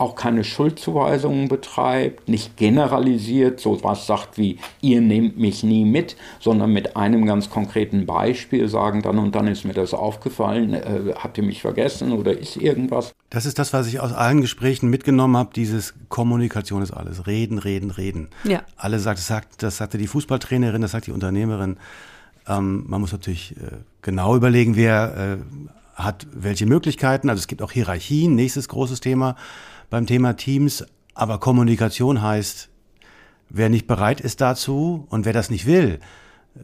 auch 0.00 0.14
keine 0.14 0.44
Schuldzuweisungen 0.44 1.48
betreibt, 1.48 2.28
nicht 2.28 2.56
generalisiert, 2.56 3.60
so 3.60 3.82
was 3.84 4.06
sagt 4.06 4.38
wie, 4.38 4.58
ihr 4.80 5.02
nehmt 5.02 5.38
mich 5.38 5.62
nie 5.62 5.84
mit, 5.84 6.16
sondern 6.40 6.72
mit 6.72 6.96
einem 6.96 7.26
ganz 7.26 7.50
konkreten 7.50 8.06
Beispiel 8.06 8.68
sagen, 8.68 9.02
dann 9.02 9.18
und 9.18 9.34
dann 9.34 9.46
ist 9.46 9.64
mir 9.64 9.74
das 9.74 9.92
aufgefallen, 9.92 10.72
äh, 10.72 11.14
habt 11.16 11.36
ihr 11.36 11.44
mich 11.44 11.60
vergessen 11.60 12.12
oder 12.12 12.36
ist 12.36 12.56
irgendwas. 12.56 13.12
Das 13.28 13.44
ist 13.44 13.58
das, 13.58 13.74
was 13.74 13.86
ich 13.88 14.00
aus 14.00 14.12
allen 14.12 14.40
Gesprächen 14.40 14.88
mitgenommen 14.88 15.36
habe, 15.36 15.50
dieses 15.54 15.92
Kommunikation 16.08 16.80
ist 16.80 16.92
alles, 16.92 17.26
reden, 17.26 17.58
reden, 17.58 17.90
reden. 17.90 18.28
Ja. 18.44 18.62
Alle 18.76 18.98
sagt, 19.00 19.18
das, 19.18 19.26
sagt, 19.26 19.62
das 19.62 19.76
sagte 19.76 19.98
die 19.98 20.06
Fußballtrainerin, 20.06 20.80
das 20.80 20.92
sagt 20.92 21.08
die 21.08 21.12
Unternehmerin. 21.12 21.76
Ähm, 22.48 22.84
man 22.88 23.02
muss 23.02 23.12
natürlich 23.12 23.54
äh, 23.58 23.76
genau 24.00 24.34
überlegen, 24.34 24.76
wer 24.76 25.38
äh, 25.38 25.64
hat 25.94 26.26
welche 26.32 26.64
Möglichkeiten. 26.64 27.28
Also 27.28 27.40
es 27.40 27.46
gibt 27.46 27.60
auch 27.60 27.72
Hierarchien, 27.72 28.34
nächstes 28.34 28.68
großes 28.68 29.00
Thema 29.00 29.36
beim 29.90 30.07
Thema 30.07 30.35
Teams. 30.35 30.85
Aber 31.14 31.38
Kommunikation 31.38 32.22
heißt, 32.22 32.70
wer 33.48 33.68
nicht 33.68 33.87
bereit 33.87 34.20
ist 34.20 34.40
dazu 34.40 35.07
und 35.11 35.24
wer 35.26 35.33
das 35.33 35.50
nicht 35.50 35.66
will, 35.66 36.00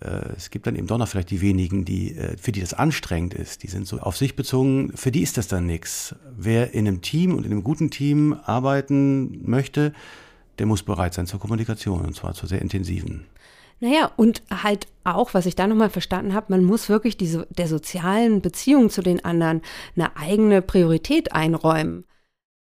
äh, 0.00 0.32
es 0.36 0.50
gibt 0.50 0.66
dann 0.66 0.76
eben 0.76 0.86
doch 0.86 0.98
noch 0.98 1.08
vielleicht 1.08 1.30
die 1.30 1.40
wenigen, 1.40 1.84
die, 1.84 2.16
äh, 2.16 2.36
für 2.38 2.52
die 2.52 2.60
das 2.60 2.74
anstrengend 2.74 3.34
ist. 3.34 3.62
Die 3.62 3.68
sind 3.68 3.86
so 3.86 3.98
auf 3.98 4.16
sich 4.16 4.36
bezogen, 4.36 4.92
für 4.94 5.10
die 5.10 5.22
ist 5.22 5.36
das 5.36 5.48
dann 5.48 5.66
nichts. 5.66 6.14
Wer 6.36 6.74
in 6.74 6.86
einem 6.86 7.02
Team 7.02 7.34
und 7.34 7.44
in 7.44 7.52
einem 7.52 7.64
guten 7.64 7.90
Team 7.90 8.36
arbeiten 8.44 9.48
möchte, 9.48 9.92
der 10.58 10.66
muss 10.66 10.82
bereit 10.82 11.14
sein 11.14 11.26
zur 11.26 11.40
Kommunikation 11.40 12.04
und 12.04 12.14
zwar 12.14 12.34
zur 12.34 12.48
sehr 12.48 12.62
intensiven. 12.62 13.26
Naja, 13.78 14.10
und 14.16 14.42
halt 14.50 14.86
auch, 15.04 15.34
was 15.34 15.44
ich 15.44 15.54
da 15.54 15.66
nochmal 15.66 15.90
verstanden 15.90 16.32
habe, 16.32 16.46
man 16.48 16.64
muss 16.64 16.88
wirklich 16.88 17.18
diese, 17.18 17.46
der 17.50 17.68
sozialen 17.68 18.40
Beziehung 18.40 18.88
zu 18.88 19.02
den 19.02 19.22
anderen 19.22 19.60
eine 19.94 20.16
eigene 20.16 20.62
Priorität 20.62 21.32
einräumen. 21.32 22.04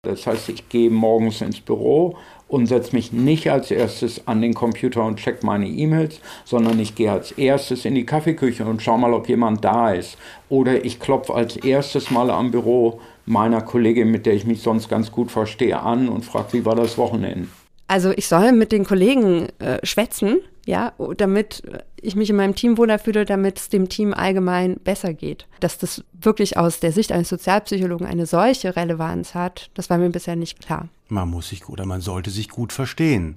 Das 0.04 0.26
heißt, 0.26 0.48
ich 0.48 0.68
gehe 0.68 0.90
morgens 0.90 1.42
ins 1.42 1.60
Büro 1.60 2.16
und 2.48 2.66
setze 2.66 2.92
mich 2.92 3.12
nicht 3.12 3.48
als 3.52 3.70
erstes 3.70 4.26
an 4.26 4.42
den 4.42 4.52
Computer 4.52 5.04
und 5.04 5.20
check 5.20 5.44
meine 5.44 5.68
E-Mails, 5.68 6.18
sondern 6.44 6.80
ich 6.80 6.96
gehe 6.96 7.12
als 7.12 7.30
erstes 7.30 7.84
in 7.84 7.94
die 7.94 8.04
Kaffeeküche 8.04 8.64
und 8.64 8.82
schaue 8.82 8.98
mal, 8.98 9.14
ob 9.14 9.28
jemand 9.28 9.64
da 9.64 9.92
ist. 9.92 10.18
Oder 10.48 10.84
ich 10.84 10.98
klopfe 10.98 11.34
als 11.34 11.54
erstes 11.54 12.10
mal 12.10 12.32
am 12.32 12.50
Büro 12.50 13.00
meiner 13.26 13.62
Kollegin, 13.62 14.10
mit 14.10 14.26
der 14.26 14.34
ich 14.34 14.44
mich 14.44 14.60
sonst 14.60 14.88
ganz 14.88 15.12
gut 15.12 15.30
verstehe, 15.30 15.78
an 15.78 16.08
und 16.08 16.24
frage, 16.24 16.54
wie 16.54 16.64
war 16.64 16.74
das 16.74 16.98
Wochenende. 16.98 17.46
Also 17.86 18.10
ich 18.10 18.26
soll 18.26 18.50
mit 18.50 18.72
den 18.72 18.84
Kollegen 18.84 19.50
äh, 19.60 19.78
schwätzen 19.86 20.40
ja, 20.66 20.92
damit 21.16 21.62
ich 22.00 22.16
mich 22.16 22.30
in 22.30 22.36
meinem 22.36 22.54
Team 22.54 22.78
wohler 22.78 22.98
fühle, 22.98 23.24
damit 23.24 23.58
es 23.58 23.68
dem 23.68 23.88
Team 23.88 24.14
allgemein 24.14 24.76
besser 24.76 25.14
geht. 25.14 25.46
Dass 25.60 25.78
das 25.78 26.04
wirklich 26.12 26.56
aus 26.56 26.80
der 26.80 26.92
Sicht 26.92 27.12
eines 27.12 27.28
Sozialpsychologen 27.28 28.06
eine 28.06 28.26
solche 28.26 28.76
Relevanz 28.76 29.34
hat, 29.34 29.70
das 29.74 29.90
war 29.90 29.98
mir 29.98 30.10
bisher 30.10 30.36
nicht 30.36 30.60
klar. 30.60 30.88
Man 31.08 31.30
muss 31.30 31.48
sich 31.48 31.68
oder 31.68 31.86
man 31.86 32.00
sollte 32.00 32.30
sich 32.30 32.48
gut 32.48 32.72
verstehen. 32.72 33.36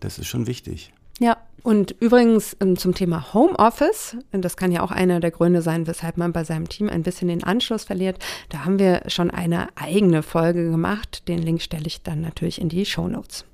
Das 0.00 0.18
ist 0.18 0.26
schon 0.26 0.46
wichtig. 0.46 0.92
Ja, 1.20 1.36
und 1.62 1.92
übrigens 2.00 2.56
ähm, 2.60 2.76
zum 2.76 2.94
Thema 2.94 3.32
Homeoffice, 3.32 4.16
das 4.32 4.56
kann 4.56 4.72
ja 4.72 4.82
auch 4.82 4.90
einer 4.90 5.20
der 5.20 5.30
Gründe 5.30 5.62
sein, 5.62 5.86
weshalb 5.86 6.18
man 6.18 6.32
bei 6.32 6.44
seinem 6.44 6.68
Team 6.68 6.90
ein 6.90 7.02
bisschen 7.02 7.28
den 7.28 7.44
Anschluss 7.44 7.84
verliert. 7.84 8.18
Da 8.50 8.64
haben 8.64 8.78
wir 8.78 9.02
schon 9.06 9.30
eine 9.30 9.68
eigene 9.76 10.22
Folge 10.22 10.70
gemacht. 10.70 11.26
Den 11.28 11.38
Link 11.38 11.62
stelle 11.62 11.86
ich 11.86 12.02
dann 12.02 12.20
natürlich 12.20 12.60
in 12.60 12.68
die 12.68 12.84
Show 12.84 13.08
Notes. 13.08 13.46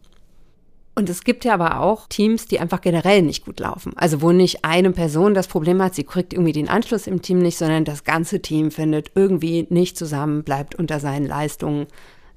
Und 1.01 1.09
es 1.09 1.25
gibt 1.25 1.47
ja 1.47 1.55
aber 1.55 1.81
auch 1.81 2.09
Teams, 2.09 2.47
die 2.47 2.61
einfach 2.61 2.83
generell 2.83 3.23
nicht 3.23 3.47
gut 3.47 3.59
laufen. 3.59 3.95
Also 3.97 4.21
wo 4.21 4.33
nicht 4.33 4.67
eine 4.67 4.91
Person 4.91 5.33
das 5.33 5.49
Problem 5.49 5.81
hat, 5.83 5.95
sie 5.95 6.05
kriegt 6.05 6.35
irgendwie 6.35 6.53
den 6.53 6.69
Anschluss 6.69 7.07
im 7.07 7.23
Team 7.23 7.39
nicht, 7.39 7.57
sondern 7.57 7.87
das 7.87 8.05
ganze 8.05 8.43
Team 8.43 8.71
findet 8.71 9.13
irgendwie 9.15 9.67
nicht 9.71 9.97
zusammen, 9.97 10.45
bleibt 10.45 10.75
unter 10.75 11.01
seinen 11.01 11.25
Leistungen 11.25 11.87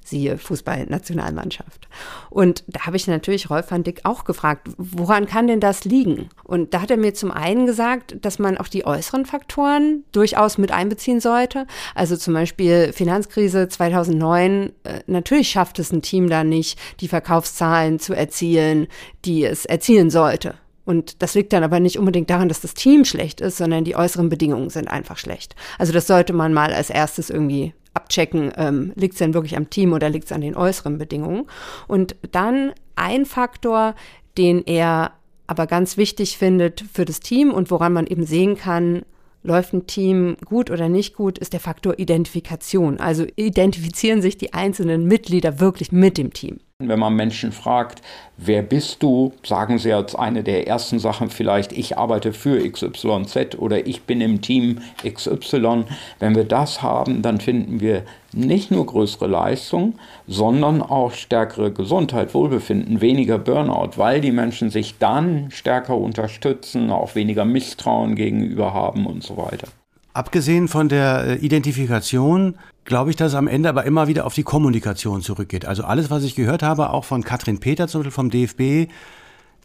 siehe 0.08 0.38
Fußballnationalmannschaft. 0.38 1.88
Und 2.30 2.64
da 2.68 2.86
habe 2.86 2.98
ich 2.98 3.08
natürlich 3.08 3.50
Rolf 3.50 3.72
van 3.72 3.84
Dick 3.84 4.02
auch 4.04 4.26
gefragt, 4.26 4.70
woran 4.78 5.26
kann 5.26 5.48
denn 5.48 5.60
das 5.60 5.86
liegen? 5.86 6.30
Und 6.44 6.74
da 6.74 6.82
hat 6.82 6.92
er 6.92 6.98
mir 6.98 7.14
zum 7.14 7.32
einen 7.32 7.66
gesagt, 7.66 8.18
dass 8.22 8.40
man 8.40 8.58
auch 8.58 8.68
die 8.68 8.86
äußeren 8.86 9.26
Faktoren 9.26 10.04
durchaus 10.12 10.58
mit 10.58 10.72
einbeziehen 10.72 11.20
sollte. 11.20 11.68
Also 11.96 12.18
zum 12.18 12.34
Beispiel 12.34 12.92
Finanzkrise 12.94 13.68
2009, 13.68 14.72
äh, 14.84 15.00
natürlich 15.08 15.50
schafft 15.50 15.80
es 15.80 15.92
ein 15.92 16.02
Team 16.02 16.30
da 16.30 16.44
nicht, 16.44 16.80
die 17.00 17.08
Verkaufszahlen 17.08 18.00
zu 18.00 18.14
erzielen, 18.14 18.88
die 19.26 19.46
es 19.46 19.66
erzielen 19.66 20.10
sollte. 20.10 20.56
Und 20.86 21.22
das 21.22 21.34
liegt 21.34 21.54
dann 21.54 21.64
aber 21.64 21.80
nicht 21.80 21.98
unbedingt 21.98 22.30
daran, 22.30 22.50
dass 22.50 22.62
das 22.62 22.74
Team 22.74 23.06
schlecht 23.06 23.42
ist, 23.42 23.58
sondern 23.58 23.86
die 23.86 23.96
äußeren 23.96 24.30
Bedingungen 24.30 24.70
sind 24.70 24.90
einfach 24.90 25.18
schlecht. 25.18 25.56
Also 25.78 25.94
das 25.94 26.08
sollte 26.08 26.34
man 26.34 26.54
mal 26.54 26.74
als 26.74 26.90
erstes 26.90 27.30
irgendwie 27.30 27.74
abchecken, 27.94 28.52
ähm, 28.58 28.92
liegt 28.96 29.14
es 29.14 29.20
denn 29.20 29.34
wirklich 29.34 29.58
am 29.58 29.70
Team 29.70 29.94
oder 29.94 30.10
liegt 30.10 30.26
es 30.26 30.32
an 30.32 30.42
den 30.42 30.56
äußeren 30.56 30.98
Bedingungen. 30.98 31.46
Und 31.88 32.16
dann 32.32 32.74
ein 32.96 33.26
Faktor, 33.26 33.96
den 34.38 34.64
er 34.66 35.12
aber 35.48 35.68
ganz 35.68 35.98
wichtig 35.98 36.38
findet 36.38 36.84
für 36.94 37.06
das 37.06 37.20
Team 37.20 37.52
und 37.52 37.70
woran 37.70 37.94
man 37.94 38.08
eben 38.08 38.26
sehen 38.26 38.58
kann, 38.58 39.04
läuft 39.44 39.74
ein 39.74 39.88
Team 39.88 40.38
gut 40.46 40.72
oder 40.72 40.90
nicht 40.90 41.16
gut, 41.16 41.38
ist 41.38 41.54
der 41.54 41.60
Faktor 41.60 42.00
Identifikation. 42.00 43.00
Also 43.00 43.26
identifizieren 43.36 44.22
sich 44.22 44.38
die 44.38 44.54
einzelnen 44.54 45.06
Mitglieder 45.06 45.60
wirklich 45.60 45.92
mit 45.92 46.18
dem 46.18 46.34
Team. 46.34 46.60
Wenn 46.88 47.00
man 47.00 47.16
Menschen 47.16 47.52
fragt, 47.52 48.02
wer 48.38 48.62
bist 48.62 49.04
du, 49.04 49.34
sagen 49.44 49.78
sie 49.78 49.94
als 49.94 50.16
eine 50.16 50.44
der 50.44 50.68
ersten 50.68 51.00
Sachen 51.00 51.30
vielleicht, 51.30 51.72
ich 51.72 51.98
arbeite 51.98 52.34
für 52.34 52.60
XYZ 52.70 53.58
oder 53.58 53.86
ich 53.86 54.04
bin 54.04 54.22
im 54.22 54.42
Team 54.42 54.80
XY. 55.08 55.86
Wenn 56.20 56.36
wir 56.36 56.44
das 56.44 56.82
haben, 56.82 57.22
dann 57.22 57.40
finden 57.40 57.80
wir 57.80 58.04
nicht 58.34 58.72
nur 58.72 58.86
größere 58.86 59.28
Leistung, 59.28 59.96
sondern 60.28 60.82
auch 60.82 61.12
stärkere 61.12 61.72
Gesundheit, 61.72 62.34
Wohlbefinden, 62.34 63.02
weniger 63.02 63.38
Burnout, 63.38 63.92
weil 63.98 64.22
die 64.22 64.32
Menschen 64.32 64.70
sich 64.70 64.98
dann 64.98 65.52
stärker 65.52 65.98
unterstützen, 65.98 66.90
auch 66.90 67.16
weniger 67.16 67.46
Misstrauen 67.46 68.16
gegenüber 68.16 68.74
haben 68.74 69.06
und 69.06 69.24
so 69.24 69.38
weiter. 69.38 69.68
Abgesehen 70.14 70.68
von 70.68 70.90
der 70.90 71.26
äh, 71.26 71.36
Identifikation 71.38 72.56
glaube 72.86 73.10
ich, 73.10 73.16
dass 73.16 73.32
es 73.32 73.36
am 73.36 73.48
Ende 73.48 73.70
aber 73.70 73.86
immer 73.86 74.08
wieder 74.08 74.26
auf 74.26 74.34
die 74.34 74.44
Kommunikation 74.44 75.22
zurückgeht. 75.22 75.66
Also 75.66 75.84
alles, 75.84 76.12
was 76.12 76.24
ich 76.24 76.36
gehört 76.36 76.62
habe, 76.62 76.92
auch 76.92 77.06
von 77.06 77.24
Katrin 77.24 77.60
Peter 77.60 77.88
zum 77.88 78.02
Beispiel 78.02 78.12
vom 78.12 78.30
DFB, 78.30 78.92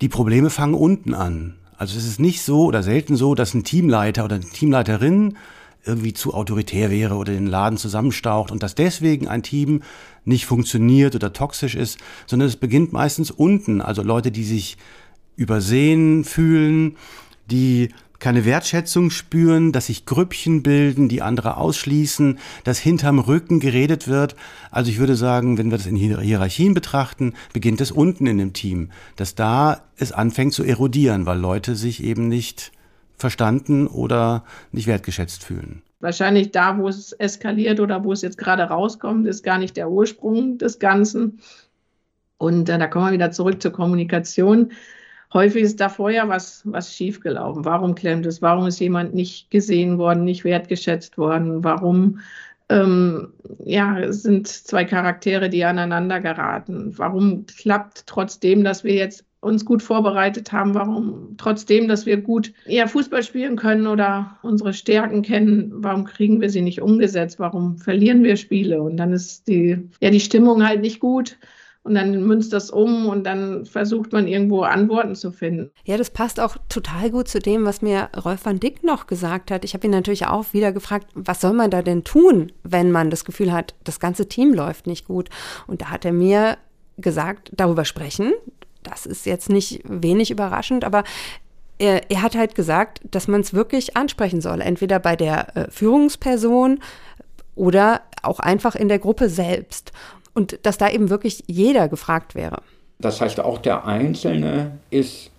die 0.00 0.08
Probleme 0.08 0.50
fangen 0.50 0.74
unten 0.74 1.14
an. 1.14 1.54
Also 1.76 1.98
es 1.98 2.06
ist 2.06 2.20
nicht 2.20 2.42
so 2.42 2.64
oder 2.64 2.82
selten 2.82 3.16
so, 3.16 3.34
dass 3.34 3.54
ein 3.54 3.64
Teamleiter 3.64 4.24
oder 4.24 4.36
eine 4.36 4.44
Teamleiterin 4.44 5.36
irgendwie 5.84 6.12
zu 6.12 6.34
autoritär 6.34 6.90
wäre 6.90 7.14
oder 7.14 7.32
den 7.32 7.46
Laden 7.46 7.78
zusammenstaucht 7.78 8.50
und 8.50 8.62
dass 8.62 8.74
deswegen 8.74 9.28
ein 9.28 9.42
Team 9.42 9.82
nicht 10.24 10.46
funktioniert 10.46 11.14
oder 11.14 11.32
toxisch 11.32 11.74
ist, 11.74 11.98
sondern 12.26 12.48
es 12.48 12.56
beginnt 12.56 12.92
meistens 12.92 13.30
unten. 13.30 13.80
Also 13.80 14.02
Leute, 14.02 14.30
die 14.30 14.44
sich 14.44 14.76
übersehen 15.36 16.24
fühlen, 16.24 16.96
die 17.50 17.90
keine 18.18 18.44
Wertschätzung 18.44 19.10
spüren, 19.10 19.72
dass 19.72 19.86
sich 19.86 20.04
Grüppchen 20.04 20.62
bilden, 20.62 21.08
die 21.08 21.22
andere 21.22 21.56
ausschließen, 21.56 22.38
dass 22.64 22.78
hinterm 22.78 23.18
Rücken 23.18 23.60
geredet 23.60 24.08
wird. 24.08 24.34
Also 24.70 24.90
ich 24.90 24.98
würde 24.98 25.14
sagen, 25.14 25.56
wenn 25.58 25.70
wir 25.70 25.78
das 25.78 25.86
in 25.86 25.96
Hierarchien 25.96 26.74
betrachten, 26.74 27.34
beginnt 27.52 27.80
es 27.80 27.92
unten 27.92 28.26
in 28.26 28.38
dem 28.38 28.52
Team, 28.52 28.90
dass 29.16 29.34
da 29.34 29.82
es 29.96 30.12
anfängt 30.12 30.52
zu 30.52 30.64
erodieren, 30.64 31.26
weil 31.26 31.38
Leute 31.38 31.76
sich 31.76 32.02
eben 32.02 32.28
nicht 32.28 32.72
verstanden 33.16 33.86
oder 33.86 34.44
nicht 34.72 34.86
wertgeschätzt 34.86 35.44
fühlen. 35.44 35.82
Wahrscheinlich 36.00 36.52
da, 36.52 36.78
wo 36.78 36.88
es 36.88 37.12
eskaliert 37.12 37.80
oder 37.80 38.04
wo 38.04 38.12
es 38.12 38.22
jetzt 38.22 38.38
gerade 38.38 38.62
rauskommt, 38.62 39.26
ist 39.26 39.42
gar 39.42 39.58
nicht 39.58 39.76
der 39.76 39.90
Ursprung 39.90 40.58
des 40.58 40.78
Ganzen. 40.78 41.40
Und 42.36 42.68
äh, 42.68 42.78
da 42.78 42.86
kommen 42.86 43.06
wir 43.06 43.12
wieder 43.12 43.32
zurück 43.32 43.60
zur 43.60 43.72
Kommunikation 43.72 44.70
häufig 45.32 45.62
ist 45.62 45.80
da 45.80 45.88
vorher 45.88 46.28
was, 46.28 46.62
was 46.64 46.94
schiefgelaufen. 46.94 47.64
Warum 47.64 47.94
klemmt 47.94 48.26
es? 48.26 48.42
Warum 48.42 48.66
ist 48.66 48.80
jemand 48.80 49.14
nicht 49.14 49.50
gesehen 49.50 49.98
worden, 49.98 50.24
nicht 50.24 50.44
wertgeschätzt 50.44 51.18
worden? 51.18 51.64
Warum 51.64 52.20
ähm, 52.68 53.32
ja, 53.64 54.12
sind 54.12 54.46
zwei 54.48 54.84
Charaktere, 54.84 55.48
die 55.48 55.64
aneinander 55.64 56.20
geraten? 56.20 56.92
Warum 56.96 57.46
klappt 57.46 58.06
trotzdem, 58.06 58.64
dass 58.64 58.84
wir 58.84 58.94
jetzt 58.94 59.24
uns 59.40 59.64
gut 59.64 59.82
vorbereitet 59.82 60.50
haben, 60.52 60.74
warum 60.74 61.36
trotzdem, 61.38 61.86
dass 61.86 62.06
wir 62.06 62.16
gut 62.16 62.52
eher 62.66 62.88
Fußball 62.88 63.22
spielen 63.22 63.56
können 63.56 63.86
oder 63.86 64.36
unsere 64.42 64.72
Stärken 64.72 65.22
kennen, 65.22 65.72
warum 65.76 66.04
kriegen 66.04 66.40
wir 66.40 66.50
sie 66.50 66.60
nicht 66.60 66.82
umgesetzt, 66.82 67.38
warum 67.38 67.78
verlieren 67.78 68.24
wir 68.24 68.36
Spiele 68.36 68.82
und 68.82 68.96
dann 68.96 69.12
ist 69.12 69.46
die, 69.46 69.78
ja, 70.00 70.10
die 70.10 70.20
Stimmung 70.20 70.66
halt 70.66 70.80
nicht 70.80 70.98
gut 70.98 71.38
und 71.88 71.94
dann 71.94 72.22
münzt 72.22 72.52
das 72.52 72.70
um 72.70 73.06
und 73.06 73.24
dann 73.24 73.64
versucht 73.64 74.12
man 74.12 74.28
irgendwo 74.28 74.62
Antworten 74.62 75.14
zu 75.14 75.32
finden. 75.32 75.70
Ja, 75.84 75.96
das 75.96 76.10
passt 76.10 76.38
auch 76.38 76.56
total 76.68 77.10
gut 77.10 77.28
zu 77.28 77.38
dem, 77.38 77.64
was 77.64 77.80
mir 77.80 78.10
Rolf 78.24 78.44
van 78.44 78.60
Dick 78.60 78.84
noch 78.84 79.06
gesagt 79.06 79.50
hat. 79.50 79.64
Ich 79.64 79.74
habe 79.74 79.86
ihn 79.86 79.90
natürlich 79.90 80.26
auch 80.26 80.52
wieder 80.52 80.72
gefragt, 80.72 81.08
was 81.14 81.40
soll 81.40 81.54
man 81.54 81.70
da 81.70 81.82
denn 81.82 82.04
tun, 82.04 82.52
wenn 82.62 82.92
man 82.92 83.10
das 83.10 83.24
Gefühl 83.24 83.52
hat, 83.52 83.74
das 83.84 84.00
ganze 84.00 84.28
Team 84.28 84.52
läuft 84.52 84.86
nicht 84.86 85.06
gut. 85.06 85.30
Und 85.66 85.80
da 85.80 85.90
hat 85.90 86.04
er 86.04 86.12
mir 86.12 86.58
gesagt, 86.98 87.50
darüber 87.56 87.84
sprechen. 87.84 88.34
Das 88.82 89.06
ist 89.06 89.26
jetzt 89.26 89.48
nicht 89.48 89.80
wenig 89.84 90.30
überraschend, 90.30 90.84
aber 90.84 91.04
er, 91.78 92.10
er 92.10 92.22
hat 92.22 92.36
halt 92.36 92.54
gesagt, 92.54 93.00
dass 93.10 93.28
man 93.28 93.40
es 93.40 93.54
wirklich 93.54 93.96
ansprechen 93.96 94.40
soll, 94.40 94.60
entweder 94.60 94.98
bei 94.98 95.16
der 95.16 95.56
äh, 95.56 95.70
Führungsperson 95.70 96.80
oder 97.54 98.02
auch 98.22 98.40
einfach 98.40 98.74
in 98.74 98.88
der 98.88 98.98
Gruppe 98.98 99.28
selbst. 99.28 99.92
Und 100.34 100.58
dass 100.62 100.78
da 100.78 100.90
eben 100.90 101.10
wirklich 101.10 101.44
jeder 101.46 101.88
gefragt 101.88 102.34
wäre. 102.34 102.62
Das 102.98 103.20
heißt, 103.20 103.40
auch 103.40 103.58
der 103.58 103.86
Einzelne 103.86 104.78
ist 104.90 105.30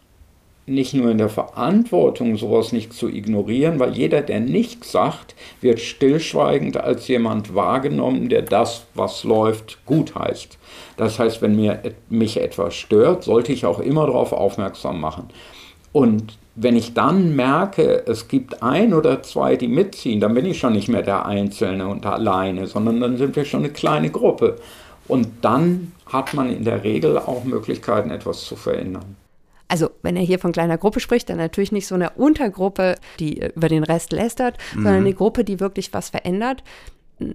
nicht 0.69 0.93
nur 0.93 1.09
in 1.09 1.17
der 1.17 1.29
Verantwortung, 1.29 2.37
sowas 2.37 2.71
nicht 2.71 2.93
zu 2.93 3.09
ignorieren, 3.09 3.79
weil 3.79 3.97
jeder, 3.97 4.21
der 4.21 4.39
nichts 4.39 4.91
sagt, 4.91 5.35
wird 5.61 5.79
stillschweigend 5.79 6.77
als 6.77 7.07
jemand 7.07 7.55
wahrgenommen, 7.55 8.29
der 8.29 8.43
das, 8.43 8.85
was 8.93 9.23
läuft, 9.23 9.83
gut 9.85 10.15
heißt. 10.15 10.57
Das 10.95 11.19
heißt, 11.19 11.41
wenn 11.41 11.55
mir, 11.55 11.81
mich 12.09 12.39
etwas 12.39 12.75
stört, 12.75 13.23
sollte 13.23 13.51
ich 13.51 13.65
auch 13.65 13.79
immer 13.79 14.05
darauf 14.05 14.31
aufmerksam 14.31 15.01
machen. 15.01 15.29
Und 15.91 16.37
wenn 16.55 16.75
ich 16.75 16.93
dann 16.93 17.35
merke, 17.35 18.03
es 18.07 18.27
gibt 18.27 18.61
ein 18.61 18.93
oder 18.93 19.21
zwei, 19.23 19.55
die 19.55 19.67
mitziehen, 19.67 20.19
dann 20.19 20.33
bin 20.33 20.45
ich 20.45 20.59
schon 20.59 20.73
nicht 20.73 20.89
mehr 20.89 21.03
der 21.03 21.25
Einzelne 21.25 21.87
und 21.87 22.05
alleine, 22.05 22.67
sondern 22.67 22.99
dann 22.99 23.17
sind 23.17 23.35
wir 23.35 23.45
schon 23.45 23.61
eine 23.61 23.71
kleine 23.71 24.09
Gruppe. 24.09 24.57
Und 25.07 25.27
dann 25.41 25.93
hat 26.05 26.33
man 26.33 26.51
in 26.51 26.65
der 26.65 26.83
Regel 26.83 27.17
auch 27.17 27.43
Möglichkeiten, 27.43 28.11
etwas 28.11 28.41
zu 28.41 28.55
verändern. 28.55 29.15
Also, 29.67 29.91
wenn 30.01 30.15
er 30.15 30.23
hier 30.23 30.39
von 30.39 30.51
kleiner 30.51 30.77
Gruppe 30.77 30.99
spricht, 30.99 31.29
dann 31.29 31.37
natürlich 31.37 31.71
nicht 31.71 31.87
so 31.87 31.95
eine 31.95 32.09
Untergruppe, 32.11 32.95
die 33.19 33.39
über 33.55 33.69
den 33.69 33.83
Rest 33.83 34.11
lästert, 34.11 34.57
mhm. 34.73 34.83
sondern 34.83 35.01
eine 35.01 35.13
Gruppe, 35.13 35.43
die 35.43 35.59
wirklich 35.59 35.93
was 35.93 36.09
verändert. 36.09 36.63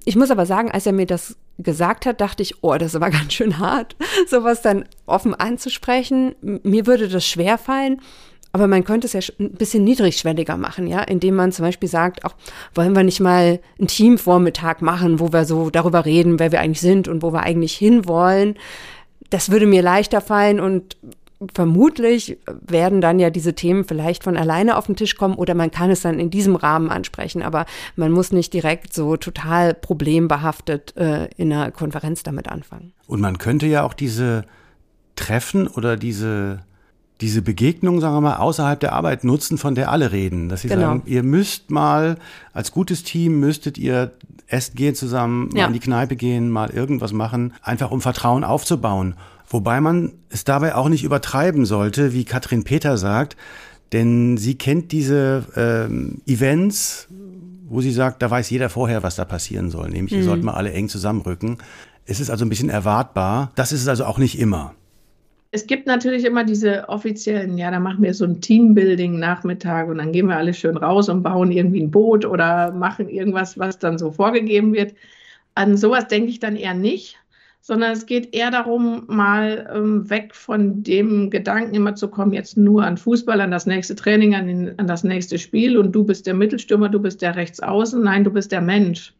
Ich 0.04 0.16
muss 0.16 0.30
aber 0.30 0.44
sagen, 0.44 0.70
als 0.70 0.86
er 0.86 0.92
mir 0.92 1.06
das 1.06 1.36
gesagt 1.58 2.06
hat, 2.06 2.20
dachte 2.20 2.42
ich, 2.42 2.62
oh, 2.62 2.74
das 2.76 2.98
war 3.00 3.10
ganz 3.10 3.32
schön 3.32 3.58
hart, 3.58 3.96
sowas 4.28 4.62
dann 4.62 4.84
offen 5.06 5.34
anzusprechen. 5.34 6.34
Mir 6.40 6.86
würde 6.86 7.08
das 7.08 7.26
schwer 7.26 7.56
fallen. 7.56 8.00
Aber 8.54 8.68
man 8.68 8.84
könnte 8.84 9.08
es 9.08 9.14
ja 9.14 9.20
ein 9.40 9.50
bisschen 9.50 9.82
niedrigschwelliger 9.82 10.56
machen, 10.56 10.86
ja, 10.86 11.00
indem 11.00 11.34
man 11.34 11.50
zum 11.50 11.64
Beispiel 11.64 11.88
sagt, 11.88 12.24
auch 12.24 12.36
wollen 12.72 12.94
wir 12.94 13.02
nicht 13.02 13.18
mal 13.18 13.58
einen 13.80 13.88
Teamvormittag 13.88 14.80
machen, 14.80 15.18
wo 15.18 15.32
wir 15.32 15.44
so 15.44 15.70
darüber 15.70 16.04
reden, 16.04 16.38
wer 16.38 16.52
wir 16.52 16.60
eigentlich 16.60 16.80
sind 16.80 17.08
und 17.08 17.24
wo 17.24 17.32
wir 17.32 17.42
eigentlich 17.42 17.74
hinwollen. 17.74 18.54
Das 19.28 19.50
würde 19.50 19.66
mir 19.66 19.82
leichter 19.82 20.20
fallen 20.20 20.60
und 20.60 20.96
vermutlich 21.52 22.38
werden 22.46 23.00
dann 23.00 23.18
ja 23.18 23.30
diese 23.30 23.54
Themen 23.54 23.82
vielleicht 23.82 24.22
von 24.22 24.36
alleine 24.36 24.76
auf 24.76 24.86
den 24.86 24.94
Tisch 24.94 25.16
kommen 25.16 25.34
oder 25.34 25.54
man 25.54 25.72
kann 25.72 25.90
es 25.90 26.02
dann 26.02 26.20
in 26.20 26.30
diesem 26.30 26.54
Rahmen 26.54 26.90
ansprechen, 26.90 27.42
aber 27.42 27.66
man 27.96 28.12
muss 28.12 28.30
nicht 28.30 28.52
direkt 28.52 28.94
so 28.94 29.16
total 29.16 29.74
problembehaftet 29.74 30.96
äh, 30.96 31.28
in 31.36 31.52
einer 31.52 31.72
Konferenz 31.72 32.22
damit 32.22 32.48
anfangen. 32.48 32.92
Und 33.08 33.20
man 33.20 33.38
könnte 33.38 33.66
ja 33.66 33.82
auch 33.82 33.94
diese 33.94 34.44
Treffen 35.16 35.66
oder 35.66 35.96
diese 35.96 36.60
diese 37.20 37.42
Begegnung, 37.42 38.00
sagen 38.00 38.14
wir 38.16 38.20
mal, 38.20 38.36
außerhalb 38.36 38.80
der 38.80 38.92
Arbeit 38.92 39.24
nutzen, 39.24 39.56
von 39.56 39.74
der 39.74 39.90
alle 39.90 40.12
reden. 40.12 40.48
Dass 40.48 40.62
sie 40.62 40.68
genau. 40.68 40.82
sagen, 40.82 41.02
ihr 41.06 41.22
müsst 41.22 41.70
mal, 41.70 42.16
als 42.52 42.72
gutes 42.72 43.04
Team 43.04 43.38
müsstet 43.40 43.78
ihr 43.78 44.12
essen 44.46 44.74
gehen 44.74 44.94
zusammen, 44.94 45.50
ja. 45.54 45.62
mal 45.62 45.66
in 45.68 45.72
die 45.74 45.80
Kneipe 45.80 46.16
gehen, 46.16 46.50
mal 46.50 46.70
irgendwas 46.70 47.12
machen, 47.12 47.54
einfach 47.62 47.90
um 47.90 48.00
Vertrauen 48.00 48.44
aufzubauen. 48.44 49.14
Wobei 49.48 49.80
man 49.80 50.12
es 50.30 50.44
dabei 50.44 50.74
auch 50.74 50.88
nicht 50.88 51.04
übertreiben 51.04 51.66
sollte, 51.66 52.12
wie 52.12 52.24
Katrin 52.24 52.64
Peter 52.64 52.98
sagt, 52.98 53.36
denn 53.92 54.36
sie 54.36 54.56
kennt 54.56 54.90
diese 54.90 55.44
ähm, 55.56 56.20
Events, 56.26 57.08
wo 57.68 57.80
sie 57.80 57.92
sagt, 57.92 58.22
da 58.22 58.30
weiß 58.30 58.50
jeder 58.50 58.68
vorher, 58.68 59.02
was 59.02 59.16
da 59.16 59.24
passieren 59.24 59.70
soll. 59.70 59.90
Nämlich, 59.90 60.12
mhm. 60.12 60.18
ihr 60.18 60.24
sollt 60.24 60.42
mal 60.42 60.54
alle 60.54 60.72
eng 60.72 60.88
zusammenrücken. 60.88 61.58
Es 62.06 62.20
ist 62.20 62.30
also 62.30 62.44
ein 62.44 62.48
bisschen 62.48 62.70
erwartbar. 62.70 63.52
Das 63.54 63.72
ist 63.72 63.82
es 63.82 63.88
also 63.88 64.04
auch 64.04 64.18
nicht 64.18 64.38
immer. 64.38 64.74
Es 65.54 65.68
gibt 65.68 65.86
natürlich 65.86 66.24
immer 66.24 66.42
diese 66.42 66.88
offiziellen, 66.88 67.56
ja, 67.56 67.70
da 67.70 67.78
machen 67.78 68.02
wir 68.02 68.12
so 68.12 68.24
ein 68.24 68.40
Teambuilding-Nachmittag 68.40 69.88
und 69.88 69.98
dann 69.98 70.10
gehen 70.10 70.26
wir 70.26 70.36
alle 70.36 70.52
schön 70.52 70.76
raus 70.76 71.08
und 71.08 71.22
bauen 71.22 71.52
irgendwie 71.52 71.80
ein 71.80 71.92
Boot 71.92 72.24
oder 72.24 72.72
machen 72.72 73.08
irgendwas, 73.08 73.56
was 73.56 73.78
dann 73.78 73.96
so 73.96 74.10
vorgegeben 74.10 74.72
wird. 74.72 74.94
An 75.54 75.76
sowas 75.76 76.08
denke 76.08 76.30
ich 76.30 76.40
dann 76.40 76.56
eher 76.56 76.74
nicht, 76.74 77.18
sondern 77.60 77.92
es 77.92 78.06
geht 78.06 78.34
eher 78.34 78.50
darum, 78.50 79.04
mal 79.06 79.70
ähm, 79.72 80.10
weg 80.10 80.34
von 80.34 80.82
dem 80.82 81.30
Gedanken 81.30 81.76
immer 81.76 81.94
zu 81.94 82.08
kommen, 82.08 82.32
jetzt 82.32 82.56
nur 82.56 82.84
an 82.84 82.96
Fußball, 82.96 83.40
an 83.40 83.52
das 83.52 83.66
nächste 83.66 83.94
Training, 83.94 84.34
an, 84.34 84.48
den, 84.48 84.76
an 84.80 84.88
das 84.88 85.04
nächste 85.04 85.38
Spiel 85.38 85.78
und 85.78 85.92
du 85.92 86.02
bist 86.02 86.26
der 86.26 86.34
Mittelstürmer, 86.34 86.88
du 86.88 86.98
bist 86.98 87.22
der 87.22 87.36
Rechtsaußen. 87.36 88.02
Nein, 88.02 88.24
du 88.24 88.32
bist 88.32 88.50
der 88.50 88.60
Mensch. 88.60 89.14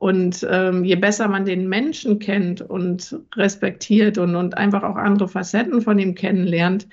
Und 0.00 0.46
ähm, 0.50 0.82
je 0.82 0.96
besser 0.96 1.28
man 1.28 1.44
den 1.44 1.68
Menschen 1.68 2.20
kennt 2.20 2.62
und 2.62 3.20
respektiert 3.36 4.16
und, 4.16 4.34
und 4.34 4.56
einfach 4.56 4.82
auch 4.82 4.96
andere 4.96 5.28
Facetten 5.28 5.82
von 5.82 5.98
ihm 5.98 6.14
kennenlernt, 6.14 6.88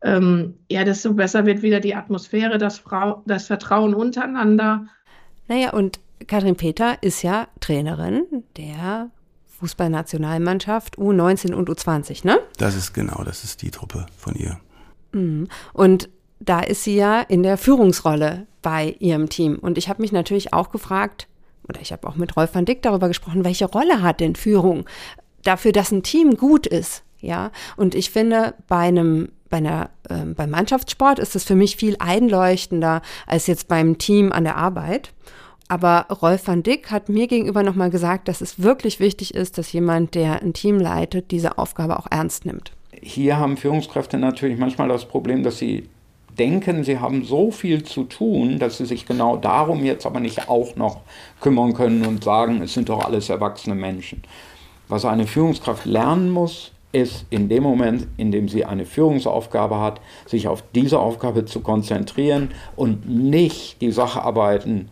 ähm, 0.00 0.54
ja, 0.70 0.82
desto 0.84 1.12
besser 1.12 1.44
wird 1.44 1.60
wieder 1.60 1.78
die 1.78 1.94
Atmosphäre, 1.94 2.56
das, 2.56 2.78
Frau, 2.78 3.22
das 3.26 3.48
Vertrauen 3.48 3.92
untereinander. 3.92 4.86
Naja, 5.46 5.74
und 5.74 6.00
Kathrin 6.26 6.56
Peter 6.56 6.96
ist 7.02 7.20
ja 7.20 7.48
Trainerin 7.60 8.24
der 8.56 9.10
Fußballnationalmannschaft 9.60 10.96
U19 10.96 11.52
und 11.52 11.68
U20, 11.68 12.26
ne? 12.26 12.38
Das 12.56 12.74
ist 12.74 12.94
genau, 12.94 13.24
das 13.24 13.44
ist 13.44 13.60
die 13.60 13.70
Truppe 13.70 14.06
von 14.16 14.34
ihr. 14.34 14.58
Mhm. 15.12 15.48
Und 15.74 16.08
da 16.40 16.60
ist 16.60 16.82
sie 16.82 16.96
ja 16.96 17.20
in 17.20 17.42
der 17.42 17.58
Führungsrolle 17.58 18.46
bei 18.62 18.96
ihrem 19.00 19.28
Team. 19.28 19.58
Und 19.58 19.76
ich 19.76 19.90
habe 19.90 20.00
mich 20.00 20.12
natürlich 20.12 20.54
auch 20.54 20.70
gefragt, 20.70 21.28
oder 21.68 21.80
ich 21.80 21.92
habe 21.92 22.06
auch 22.08 22.16
mit 22.16 22.36
Rolf 22.36 22.54
van 22.54 22.64
Dick 22.64 22.82
darüber 22.82 23.08
gesprochen, 23.08 23.44
welche 23.44 23.66
Rolle 23.66 24.02
hat 24.02 24.20
denn 24.20 24.34
Führung 24.34 24.84
dafür, 25.42 25.72
dass 25.72 25.92
ein 25.92 26.02
Team 26.02 26.36
gut 26.36 26.66
ist? 26.66 27.02
Ja, 27.20 27.50
und 27.76 27.94
ich 27.94 28.10
finde, 28.10 28.54
bei 28.68 28.78
einem 28.78 29.30
bei 29.50 29.56
einer, 29.56 29.90
äh, 30.08 30.24
beim 30.24 30.50
Mannschaftssport 30.50 31.18
ist 31.18 31.34
es 31.34 31.44
für 31.44 31.54
mich 31.54 31.76
viel 31.76 31.96
einleuchtender 31.98 33.02
als 33.26 33.46
jetzt 33.46 33.66
beim 33.66 33.96
Team 33.96 34.30
an 34.30 34.44
der 34.44 34.56
Arbeit. 34.56 35.12
Aber 35.68 36.06
Rolf 36.10 36.46
van 36.46 36.62
Dick 36.62 36.90
hat 36.90 37.08
mir 37.08 37.26
gegenüber 37.26 37.62
nochmal 37.62 37.90
gesagt, 37.90 38.28
dass 38.28 38.40
es 38.40 38.62
wirklich 38.62 39.00
wichtig 39.00 39.34
ist, 39.34 39.58
dass 39.58 39.72
jemand, 39.72 40.14
der 40.14 40.42
ein 40.42 40.54
Team 40.54 40.78
leitet, 40.78 41.30
diese 41.30 41.58
Aufgabe 41.58 41.98
auch 41.98 42.06
ernst 42.10 42.46
nimmt. 42.46 42.72
Hier 43.00 43.36
haben 43.36 43.56
Führungskräfte 43.56 44.18
natürlich 44.18 44.58
manchmal 44.58 44.88
das 44.88 45.06
Problem, 45.06 45.42
dass 45.42 45.58
sie 45.58 45.88
denken, 46.38 46.84
sie 46.84 46.98
haben 46.98 47.24
so 47.24 47.50
viel 47.50 47.82
zu 47.82 48.04
tun, 48.04 48.58
dass 48.58 48.78
sie 48.78 48.86
sich 48.86 49.06
genau 49.06 49.36
darum 49.36 49.84
jetzt 49.84 50.06
aber 50.06 50.20
nicht 50.20 50.48
auch 50.48 50.76
noch 50.76 51.00
kümmern 51.40 51.74
können 51.74 52.04
und 52.06 52.24
sagen, 52.24 52.62
es 52.62 52.74
sind 52.74 52.88
doch 52.88 53.04
alles 53.04 53.28
erwachsene 53.28 53.74
Menschen. 53.74 54.22
Was 54.88 55.04
eine 55.04 55.26
Führungskraft 55.26 55.84
lernen 55.84 56.30
muss, 56.30 56.72
ist 56.92 57.26
in 57.30 57.48
dem 57.48 57.62
Moment, 57.62 58.06
in 58.16 58.32
dem 58.32 58.48
sie 58.48 58.64
eine 58.64 58.86
Führungsaufgabe 58.86 59.78
hat, 59.78 60.00
sich 60.26 60.48
auf 60.48 60.64
diese 60.74 60.98
Aufgabe 60.98 61.44
zu 61.44 61.60
konzentrieren 61.60 62.50
und 62.76 63.08
nicht 63.08 63.80
die 63.82 63.90
Sacharbeiten 63.90 64.88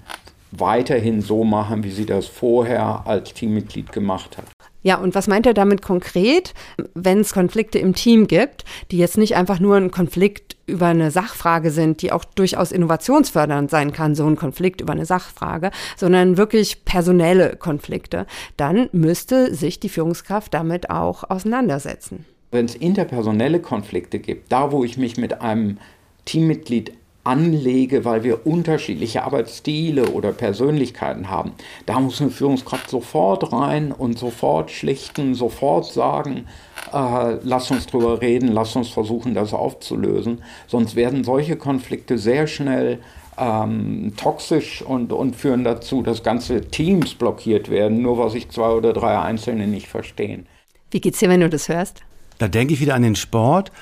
weiterhin 0.52 1.22
so 1.22 1.44
machen, 1.44 1.84
wie 1.84 1.90
sie 1.90 2.06
das 2.06 2.26
vorher 2.26 3.02
als 3.06 3.32
Teammitglied 3.32 3.92
gemacht 3.92 4.36
hat. 4.36 4.46
Ja, 4.82 4.98
und 4.98 5.14
was 5.14 5.26
meint 5.26 5.46
er 5.46 5.54
damit 5.54 5.82
konkret, 5.82 6.54
wenn 6.94 7.20
es 7.20 7.32
Konflikte 7.32 7.78
im 7.78 7.94
Team 7.94 8.28
gibt, 8.28 8.64
die 8.90 8.98
jetzt 8.98 9.18
nicht 9.18 9.34
einfach 9.34 9.58
nur 9.58 9.76
ein 9.76 9.90
Konflikt 9.90 10.55
über 10.66 10.86
eine 10.86 11.10
Sachfrage 11.10 11.70
sind, 11.70 12.02
die 12.02 12.12
auch 12.12 12.24
durchaus 12.24 12.72
innovationsfördernd 12.72 13.70
sein 13.70 13.92
kann, 13.92 14.14
so 14.14 14.26
ein 14.26 14.36
Konflikt 14.36 14.80
über 14.80 14.92
eine 14.92 15.06
Sachfrage, 15.06 15.70
sondern 15.96 16.36
wirklich 16.36 16.84
personelle 16.84 17.56
Konflikte, 17.56 18.26
dann 18.56 18.88
müsste 18.92 19.54
sich 19.54 19.80
die 19.80 19.88
Führungskraft 19.88 20.52
damit 20.54 20.90
auch 20.90 21.28
auseinandersetzen. 21.30 22.24
Wenn 22.50 22.66
es 22.66 22.74
interpersonelle 22.74 23.60
Konflikte 23.60 24.18
gibt, 24.18 24.50
da 24.52 24.72
wo 24.72 24.84
ich 24.84 24.96
mich 24.96 25.16
mit 25.16 25.40
einem 25.40 25.78
Teammitglied 26.24 26.92
anlege, 27.26 28.04
weil 28.04 28.22
wir 28.22 28.46
unterschiedliche 28.46 29.24
Arbeitsstile 29.24 30.10
oder 30.10 30.32
Persönlichkeiten 30.32 31.28
haben. 31.28 31.52
Da 31.84 31.98
muss 32.00 32.20
eine 32.20 32.30
Führungskraft 32.30 32.88
sofort 32.88 33.52
rein 33.52 33.92
und 33.92 34.18
sofort 34.18 34.70
schlichten, 34.70 35.34
sofort 35.34 35.86
sagen, 35.86 36.46
äh, 36.92 37.36
lass 37.42 37.70
uns 37.70 37.86
drüber 37.86 38.20
reden, 38.20 38.48
lass 38.52 38.76
uns 38.76 38.88
versuchen, 38.88 39.34
das 39.34 39.52
aufzulösen. 39.52 40.42
Sonst 40.66 40.94
werden 40.96 41.24
solche 41.24 41.56
Konflikte 41.56 42.18
sehr 42.18 42.46
schnell 42.46 43.00
ähm, 43.38 44.12
toxisch 44.16 44.82
und, 44.82 45.12
und 45.12 45.36
führen 45.36 45.64
dazu, 45.64 46.02
dass 46.02 46.22
ganze 46.22 46.62
Teams 46.62 47.14
blockiert 47.14 47.70
werden, 47.70 48.02
nur 48.02 48.18
weil 48.18 48.30
sich 48.30 48.48
zwei 48.48 48.70
oder 48.70 48.92
drei 48.92 49.18
Einzelne 49.18 49.66
nicht 49.66 49.88
verstehen. 49.88 50.46
Wie 50.90 51.00
geht's 51.00 51.18
dir, 51.18 51.28
wenn 51.28 51.40
du 51.40 51.50
das 51.50 51.68
hörst? 51.68 52.02
Da 52.38 52.48
denke 52.48 52.74
ich 52.74 52.80
wieder 52.80 52.94
an 52.94 53.02
den 53.02 53.16
Sport 53.16 53.72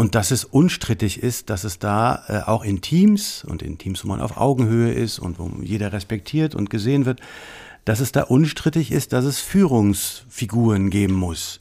und 0.00 0.14
dass 0.14 0.30
es 0.30 0.46
unstrittig 0.46 1.22
ist, 1.22 1.50
dass 1.50 1.62
es 1.62 1.78
da 1.78 2.24
äh, 2.26 2.48
auch 2.48 2.64
in 2.64 2.80
Teams 2.80 3.44
und 3.44 3.60
in 3.60 3.76
Teams, 3.76 4.02
wo 4.02 4.08
man 4.08 4.22
auf 4.22 4.38
Augenhöhe 4.38 4.94
ist 4.94 5.18
und 5.18 5.38
wo 5.38 5.50
jeder 5.60 5.92
respektiert 5.92 6.54
und 6.54 6.70
gesehen 6.70 7.04
wird, 7.04 7.20
dass 7.84 8.00
es 8.00 8.10
da 8.10 8.22
unstrittig 8.22 8.92
ist, 8.92 9.12
dass 9.12 9.26
es 9.26 9.40
Führungsfiguren 9.40 10.88
geben 10.88 11.12
muss. 11.12 11.60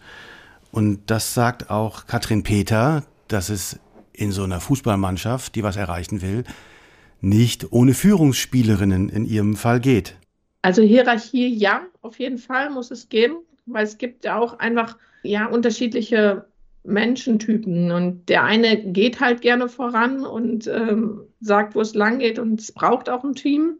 Und 0.71 1.01
das 1.07 1.33
sagt 1.33 1.69
auch 1.69 2.07
Katrin 2.07 2.43
Peter, 2.43 3.03
dass 3.27 3.49
es 3.49 3.77
in 4.13 4.31
so 4.31 4.43
einer 4.43 4.61
Fußballmannschaft, 4.61 5.53
die 5.55 5.63
was 5.63 5.75
erreichen 5.75 6.21
will, 6.21 6.45
nicht 7.19 7.73
ohne 7.73 7.93
Führungsspielerinnen 7.93 9.09
in 9.09 9.25
ihrem 9.25 9.57
Fall 9.57 9.81
geht. 9.81 10.15
Also 10.61 10.81
Hierarchie, 10.81 11.53
ja, 11.53 11.81
auf 12.01 12.17
jeden 12.19 12.37
Fall 12.37 12.69
muss 12.69 12.89
es 12.89 13.09
geben, 13.09 13.39
weil 13.65 13.83
es 13.83 13.97
gibt 13.97 14.23
ja 14.23 14.39
auch 14.39 14.59
einfach 14.59 14.95
ja 15.23 15.47
unterschiedliche 15.47 16.45
Menschentypen. 16.83 17.91
Und 17.91 18.29
der 18.29 18.43
eine 18.43 18.77
geht 18.77 19.19
halt 19.19 19.41
gerne 19.41 19.69
voran 19.69 20.25
und 20.25 20.67
ähm, 20.67 21.21
sagt, 21.41 21.75
wo 21.75 21.81
es 21.81 21.93
lang 21.93 22.19
geht 22.19 22.39
und 22.39 22.59
es 22.59 22.71
braucht 22.71 23.09
auch 23.09 23.23
ein 23.23 23.35
Team. 23.35 23.77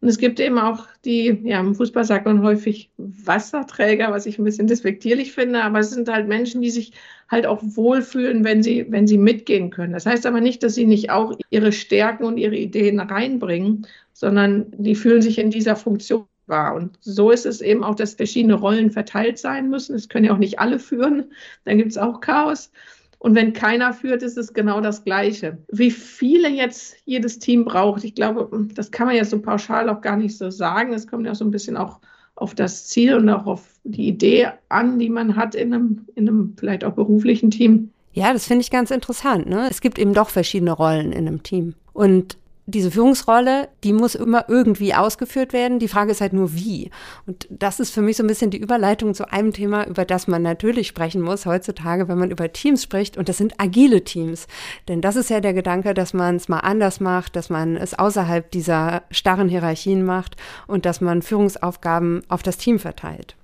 Und 0.00 0.08
es 0.08 0.18
gibt 0.18 0.38
eben 0.40 0.58
auch 0.58 0.86
die, 1.04 1.40
ja, 1.44 1.58
im 1.58 1.74
Fußball 1.74 2.04
sagt 2.04 2.26
man 2.26 2.42
häufig 2.42 2.90
Wasserträger, 2.98 4.12
was 4.12 4.26
ich 4.26 4.38
ein 4.38 4.44
bisschen 4.44 4.66
despektierlich 4.66 5.32
finde, 5.32 5.62
aber 5.62 5.78
es 5.78 5.90
sind 5.90 6.08
halt 6.08 6.28
Menschen, 6.28 6.60
die 6.60 6.70
sich 6.70 6.92
halt 7.30 7.46
auch 7.46 7.60
wohlfühlen, 7.62 8.44
wenn 8.44 8.62
sie, 8.62 8.86
wenn 8.90 9.06
sie 9.06 9.18
mitgehen 9.18 9.70
können. 9.70 9.94
Das 9.94 10.06
heißt 10.06 10.26
aber 10.26 10.40
nicht, 10.40 10.62
dass 10.62 10.74
sie 10.74 10.86
nicht 10.86 11.10
auch 11.10 11.36
ihre 11.50 11.72
Stärken 11.72 12.24
und 12.24 12.36
ihre 12.36 12.56
Ideen 12.56 13.00
reinbringen, 13.00 13.86
sondern 14.12 14.66
die 14.76 14.94
fühlen 14.94 15.22
sich 15.22 15.38
in 15.38 15.50
dieser 15.50 15.76
Funktion 15.76 16.26
war. 16.46 16.74
Und 16.74 16.98
so 17.00 17.30
ist 17.30 17.46
es 17.46 17.60
eben 17.60 17.84
auch, 17.84 17.94
dass 17.94 18.14
verschiedene 18.14 18.54
Rollen 18.54 18.90
verteilt 18.90 19.38
sein 19.38 19.68
müssen. 19.68 19.94
Es 19.94 20.08
können 20.08 20.26
ja 20.26 20.34
auch 20.34 20.38
nicht 20.38 20.58
alle 20.58 20.78
führen, 20.78 21.32
dann 21.64 21.78
gibt 21.78 21.90
es 21.90 21.98
auch 21.98 22.20
Chaos. 22.20 22.70
Und 23.18 23.34
wenn 23.34 23.52
keiner 23.52 23.92
führt, 23.92 24.22
ist 24.22 24.36
es 24.36 24.52
genau 24.52 24.80
das 24.80 25.02
Gleiche. 25.04 25.58
Wie 25.72 25.90
viele 25.90 26.48
jetzt 26.48 26.96
jedes 27.06 27.38
Team 27.38 27.64
braucht, 27.64 28.04
ich 28.04 28.14
glaube, 28.14 28.48
das 28.74 28.90
kann 28.90 29.06
man 29.06 29.16
ja 29.16 29.24
so 29.24 29.40
pauschal 29.40 29.88
auch 29.88 30.00
gar 30.00 30.16
nicht 30.16 30.36
so 30.36 30.50
sagen. 30.50 30.92
Es 30.92 31.06
kommt 31.06 31.26
ja 31.26 31.34
so 31.34 31.44
ein 31.44 31.50
bisschen 31.50 31.76
auch 31.76 31.98
auf 32.36 32.54
das 32.54 32.86
Ziel 32.86 33.14
und 33.14 33.28
auch 33.30 33.46
auf 33.46 33.64
die 33.84 34.08
Idee 34.08 34.48
an, 34.68 34.98
die 34.98 35.08
man 35.08 35.34
hat 35.34 35.54
in 35.54 35.72
einem, 35.72 36.06
in 36.14 36.28
einem 36.28 36.54
vielleicht 36.58 36.84
auch 36.84 36.92
beruflichen 36.92 37.50
Team. 37.50 37.90
Ja, 38.12 38.32
das 38.32 38.46
finde 38.46 38.62
ich 38.62 38.70
ganz 38.70 38.90
interessant. 38.90 39.46
Ne? 39.46 39.66
Es 39.70 39.80
gibt 39.80 39.98
eben 39.98 40.14
doch 40.14 40.28
verschiedene 40.28 40.72
Rollen 40.72 41.12
in 41.12 41.26
einem 41.26 41.42
Team. 41.42 41.74
Und 41.94 42.36
diese 42.66 42.90
Führungsrolle, 42.90 43.68
die 43.84 43.92
muss 43.92 44.16
immer 44.16 44.48
irgendwie 44.48 44.92
ausgeführt 44.92 45.52
werden. 45.52 45.78
Die 45.78 45.88
Frage 45.88 46.10
ist 46.10 46.20
halt 46.20 46.32
nur 46.32 46.52
wie. 46.54 46.90
Und 47.26 47.46
das 47.48 47.78
ist 47.78 47.90
für 47.90 48.02
mich 48.02 48.16
so 48.16 48.24
ein 48.24 48.26
bisschen 48.26 48.50
die 48.50 48.58
Überleitung 48.58 49.14
zu 49.14 49.30
einem 49.30 49.52
Thema, 49.52 49.86
über 49.86 50.04
das 50.04 50.26
man 50.26 50.42
natürlich 50.42 50.88
sprechen 50.88 51.22
muss 51.22 51.46
heutzutage, 51.46 52.08
wenn 52.08 52.18
man 52.18 52.32
über 52.32 52.52
Teams 52.52 52.82
spricht. 52.82 53.16
Und 53.16 53.28
das 53.28 53.38
sind 53.38 53.54
agile 53.58 54.02
Teams. 54.02 54.48
Denn 54.88 55.00
das 55.00 55.14
ist 55.14 55.30
ja 55.30 55.40
der 55.40 55.54
Gedanke, 55.54 55.94
dass 55.94 56.12
man 56.12 56.36
es 56.36 56.48
mal 56.48 56.58
anders 56.58 56.98
macht, 56.98 57.36
dass 57.36 57.50
man 57.50 57.76
es 57.76 57.94
außerhalb 57.94 58.50
dieser 58.50 59.04
starren 59.12 59.48
Hierarchien 59.48 60.04
macht 60.04 60.36
und 60.66 60.86
dass 60.86 61.00
man 61.00 61.22
Führungsaufgaben 61.22 62.22
auf 62.28 62.42
das 62.42 62.58
Team 62.58 62.80
verteilt. 62.80 63.36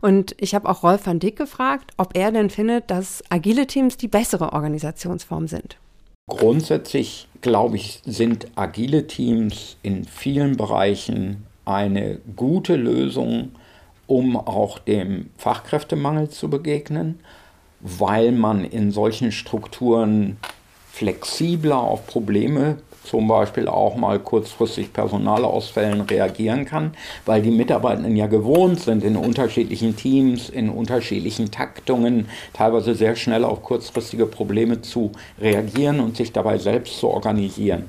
Und 0.00 0.34
ich 0.38 0.54
habe 0.54 0.68
auch 0.68 0.82
Rolf 0.82 1.06
van 1.06 1.18
Dick 1.18 1.36
gefragt, 1.36 1.92
ob 1.96 2.16
er 2.16 2.30
denn 2.30 2.50
findet, 2.50 2.90
dass 2.90 3.22
agile 3.28 3.66
Teams 3.66 3.96
die 3.96 4.08
bessere 4.08 4.52
Organisationsform 4.52 5.48
sind. 5.48 5.78
Grundsätzlich, 6.28 7.26
glaube 7.40 7.76
ich, 7.76 8.00
sind 8.04 8.48
agile 8.54 9.06
Teams 9.06 9.76
in 9.82 10.04
vielen 10.04 10.56
Bereichen 10.56 11.46
eine 11.64 12.18
gute 12.36 12.76
Lösung, 12.76 13.52
um 14.06 14.36
auch 14.36 14.78
dem 14.78 15.30
Fachkräftemangel 15.38 16.28
zu 16.28 16.48
begegnen, 16.50 17.20
weil 17.80 18.32
man 18.32 18.64
in 18.64 18.90
solchen 18.90 19.32
Strukturen 19.32 20.36
flexibler 20.92 21.78
auf 21.78 22.06
Probleme 22.06 22.76
zum 23.08 23.26
Beispiel 23.26 23.68
auch 23.68 23.96
mal 23.96 24.18
kurzfristig 24.18 24.92
Personalausfällen 24.92 26.02
reagieren 26.02 26.64
kann, 26.64 26.92
weil 27.24 27.42
die 27.42 27.50
Mitarbeitenden 27.50 28.16
ja 28.16 28.26
gewohnt 28.26 28.80
sind, 28.80 29.02
in 29.02 29.16
unterschiedlichen 29.16 29.96
Teams, 29.96 30.48
in 30.50 30.68
unterschiedlichen 30.68 31.50
Taktungen 31.50 32.28
teilweise 32.52 32.94
sehr 32.94 33.16
schnell 33.16 33.44
auf 33.44 33.62
kurzfristige 33.62 34.26
Probleme 34.26 34.82
zu 34.82 35.12
reagieren 35.40 36.00
und 36.00 36.16
sich 36.16 36.32
dabei 36.32 36.58
selbst 36.58 36.98
zu 36.98 37.08
organisieren. 37.08 37.84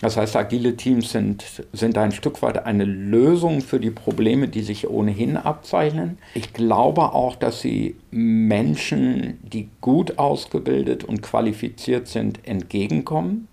Das 0.00 0.16
heißt, 0.16 0.36
agile 0.36 0.76
Teams 0.76 1.10
sind, 1.10 1.44
sind 1.72 1.98
ein 1.98 2.12
Stück 2.12 2.40
weit 2.42 2.64
eine 2.64 2.84
Lösung 2.84 3.60
für 3.62 3.80
die 3.80 3.90
Probleme, 3.90 4.46
die 4.46 4.62
sich 4.62 4.88
ohnehin 4.88 5.36
abzeichnen. 5.36 6.18
Ich 6.34 6.52
glaube 6.52 7.14
auch, 7.14 7.34
dass 7.34 7.60
sie 7.60 7.96
Menschen, 8.12 9.38
die 9.42 9.68
gut 9.80 10.18
ausgebildet 10.18 11.02
und 11.02 11.22
qualifiziert 11.22 12.06
sind, 12.06 12.46
entgegenkommen. 12.46 13.48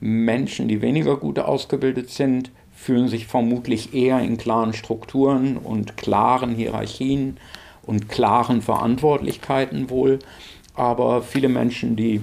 Menschen, 0.00 0.68
die 0.68 0.82
weniger 0.82 1.16
gut 1.16 1.38
ausgebildet 1.38 2.10
sind, 2.10 2.50
fühlen 2.74 3.08
sich 3.08 3.26
vermutlich 3.26 3.94
eher 3.94 4.20
in 4.20 4.36
klaren 4.36 4.74
Strukturen 4.74 5.56
und 5.56 5.96
klaren 5.96 6.54
Hierarchien 6.54 7.38
und 7.84 8.08
klaren 8.08 8.60
Verantwortlichkeiten 8.60 9.88
wohl. 9.88 10.18
Aber 10.74 11.22
viele 11.22 11.48
Menschen, 11.48 11.96
die 11.96 12.20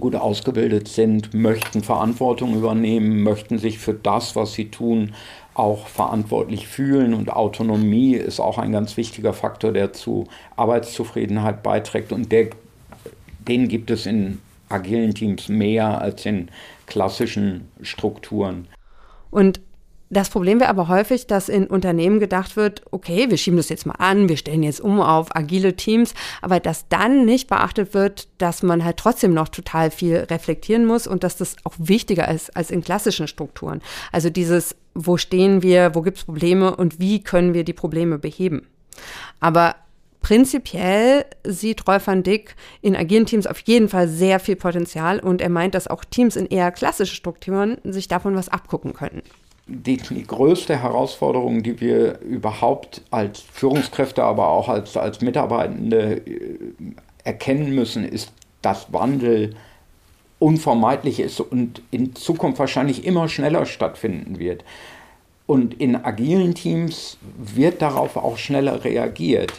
gut 0.00 0.16
ausgebildet 0.16 0.88
sind, 0.88 1.34
möchten 1.34 1.82
Verantwortung 1.82 2.54
übernehmen, 2.54 3.22
möchten 3.22 3.58
sich 3.58 3.78
für 3.78 3.94
das, 3.94 4.34
was 4.34 4.54
sie 4.54 4.70
tun, 4.70 5.14
auch 5.52 5.86
verantwortlich 5.86 6.66
fühlen. 6.66 7.14
Und 7.14 7.30
Autonomie 7.30 8.14
ist 8.14 8.40
auch 8.40 8.58
ein 8.58 8.72
ganz 8.72 8.96
wichtiger 8.96 9.32
Faktor, 9.32 9.72
der 9.72 9.92
zu 9.92 10.26
Arbeitszufriedenheit 10.56 11.62
beiträgt. 11.62 12.12
Und 12.12 12.32
der, 12.32 12.48
den 13.46 13.68
gibt 13.68 13.90
es 13.90 14.06
in 14.06 14.40
agilen 14.68 15.14
Teams 15.14 15.48
mehr 15.48 16.00
als 16.00 16.26
in 16.26 16.48
klassischen 16.86 17.68
Strukturen. 17.82 18.68
Und 19.30 19.60
das 20.10 20.28
Problem 20.28 20.60
wäre 20.60 20.70
aber 20.70 20.88
häufig, 20.88 21.26
dass 21.26 21.48
in 21.48 21.66
Unternehmen 21.66 22.20
gedacht 22.20 22.56
wird, 22.56 22.82
okay, 22.92 23.30
wir 23.30 23.36
schieben 23.36 23.56
das 23.56 23.68
jetzt 23.68 23.84
mal 23.84 23.96
an, 23.98 24.28
wir 24.28 24.36
stellen 24.36 24.62
jetzt 24.62 24.80
um 24.80 25.00
auf 25.00 25.34
agile 25.34 25.74
Teams, 25.74 26.14
aber 26.40 26.60
dass 26.60 26.88
dann 26.88 27.24
nicht 27.24 27.48
beachtet 27.48 27.94
wird, 27.94 28.28
dass 28.38 28.62
man 28.62 28.84
halt 28.84 28.98
trotzdem 28.98 29.34
noch 29.34 29.48
total 29.48 29.90
viel 29.90 30.18
reflektieren 30.18 30.86
muss 30.86 31.06
und 31.06 31.24
dass 31.24 31.36
das 31.36 31.56
auch 31.64 31.74
wichtiger 31.78 32.28
ist 32.30 32.56
als 32.56 32.70
in 32.70 32.82
klassischen 32.82 33.26
Strukturen. 33.26 33.82
Also 34.12 34.30
dieses, 34.30 34.76
wo 34.94 35.16
stehen 35.16 35.62
wir, 35.62 35.94
wo 35.94 36.02
gibt 36.02 36.18
es 36.18 36.24
Probleme 36.24 36.76
und 36.76 37.00
wie 37.00 37.22
können 37.22 37.54
wir 37.54 37.64
die 37.64 37.72
Probleme 37.72 38.18
beheben. 38.18 38.68
Aber 39.40 39.74
Prinzipiell 40.24 41.26
sieht 41.46 41.86
Rolf 41.86 42.06
van 42.06 42.22
Dick 42.22 42.56
in 42.80 42.96
agilen 42.96 43.26
Teams 43.26 43.46
auf 43.46 43.58
jeden 43.66 43.90
Fall 43.90 44.08
sehr 44.08 44.40
viel 44.40 44.56
Potenzial 44.56 45.20
und 45.20 45.42
er 45.42 45.50
meint, 45.50 45.74
dass 45.74 45.86
auch 45.86 46.02
Teams 46.02 46.36
in 46.36 46.46
eher 46.46 46.72
klassischen 46.72 47.14
Strukturen 47.14 47.76
sich 47.84 48.08
davon 48.08 48.34
was 48.34 48.48
abgucken 48.48 48.94
können. 48.94 49.20
Die, 49.66 49.98
die, 49.98 50.26
größte 50.26 50.78
Herausforderung, 50.82 51.62
die 51.62 51.78
wir 51.78 52.20
überhaupt 52.20 53.02
als 53.10 53.40
Führungskräfte, 53.40 54.22
aber 54.22 54.48
auch 54.48 54.70
als, 54.70 54.96
als 54.96 55.20
Mitarbeitende 55.20 56.22
äh, 56.26 56.58
erkennen 57.22 57.74
müssen, 57.74 58.08
ist, 58.08 58.32
dass 58.62 58.94
Wandel 58.94 59.54
unvermeidlich 60.38 61.20
ist 61.20 61.40
und 61.40 61.82
in 61.90 62.14
Zukunft 62.14 62.58
wahrscheinlich 62.58 63.04
immer 63.04 63.28
schneller 63.28 63.66
stattfinden 63.66 64.38
wird. 64.38 64.64
Und 65.44 65.74
in 65.74 66.02
agilen 66.02 66.54
Teams 66.54 67.18
wird 67.36 67.82
darauf 67.82 68.16
auch 68.16 68.38
schneller 68.38 68.84
reagiert. 68.84 69.52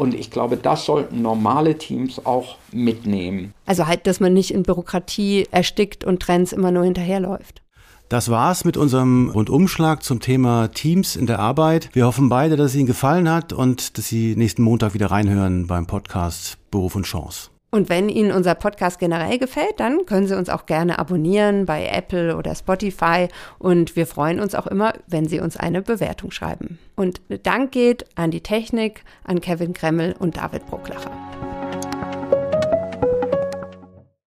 Und 0.00 0.14
ich 0.14 0.30
glaube, 0.30 0.56
das 0.56 0.86
sollten 0.86 1.20
normale 1.20 1.76
Teams 1.76 2.24
auch 2.24 2.56
mitnehmen. 2.72 3.52
Also 3.66 3.86
halt, 3.86 4.06
dass 4.06 4.18
man 4.18 4.32
nicht 4.32 4.50
in 4.50 4.62
Bürokratie 4.62 5.46
erstickt 5.50 6.04
und 6.04 6.20
Trends 6.20 6.54
immer 6.54 6.70
nur 6.70 6.84
hinterherläuft. 6.84 7.60
Das 8.08 8.30
war's 8.30 8.64
mit 8.64 8.78
unserem 8.78 9.28
Rundumschlag 9.28 10.02
zum 10.02 10.20
Thema 10.20 10.68
Teams 10.68 11.16
in 11.16 11.26
der 11.26 11.38
Arbeit. 11.38 11.90
Wir 11.92 12.06
hoffen 12.06 12.30
beide, 12.30 12.56
dass 12.56 12.70
es 12.70 12.76
Ihnen 12.76 12.86
gefallen 12.86 13.30
hat 13.30 13.52
und 13.52 13.98
dass 13.98 14.08
Sie 14.08 14.36
nächsten 14.36 14.62
Montag 14.62 14.94
wieder 14.94 15.10
reinhören 15.10 15.66
beim 15.66 15.86
Podcast 15.86 16.56
Beruf 16.70 16.96
und 16.96 17.04
Chance. 17.04 17.49
Und 17.70 17.88
wenn 17.88 18.08
Ihnen 18.08 18.32
unser 18.32 18.54
Podcast 18.54 18.98
generell 18.98 19.38
gefällt, 19.38 19.78
dann 19.78 20.04
können 20.06 20.26
Sie 20.26 20.36
uns 20.36 20.48
auch 20.48 20.66
gerne 20.66 20.98
abonnieren 20.98 21.66
bei 21.66 21.86
Apple 21.86 22.36
oder 22.36 22.54
Spotify. 22.54 23.28
Und 23.58 23.94
wir 23.94 24.06
freuen 24.06 24.40
uns 24.40 24.54
auch 24.54 24.66
immer, 24.66 24.92
wenn 25.06 25.28
Sie 25.28 25.40
uns 25.40 25.56
eine 25.56 25.82
Bewertung 25.82 26.30
schreiben. 26.30 26.78
Und 26.96 27.20
Dank 27.44 27.72
geht 27.72 28.06
an 28.16 28.30
die 28.30 28.42
Technik, 28.42 29.04
an 29.24 29.40
Kevin 29.40 29.72
Kremmel 29.72 30.14
und 30.18 30.36
David 30.36 30.66
Brucklacher. 30.66 31.12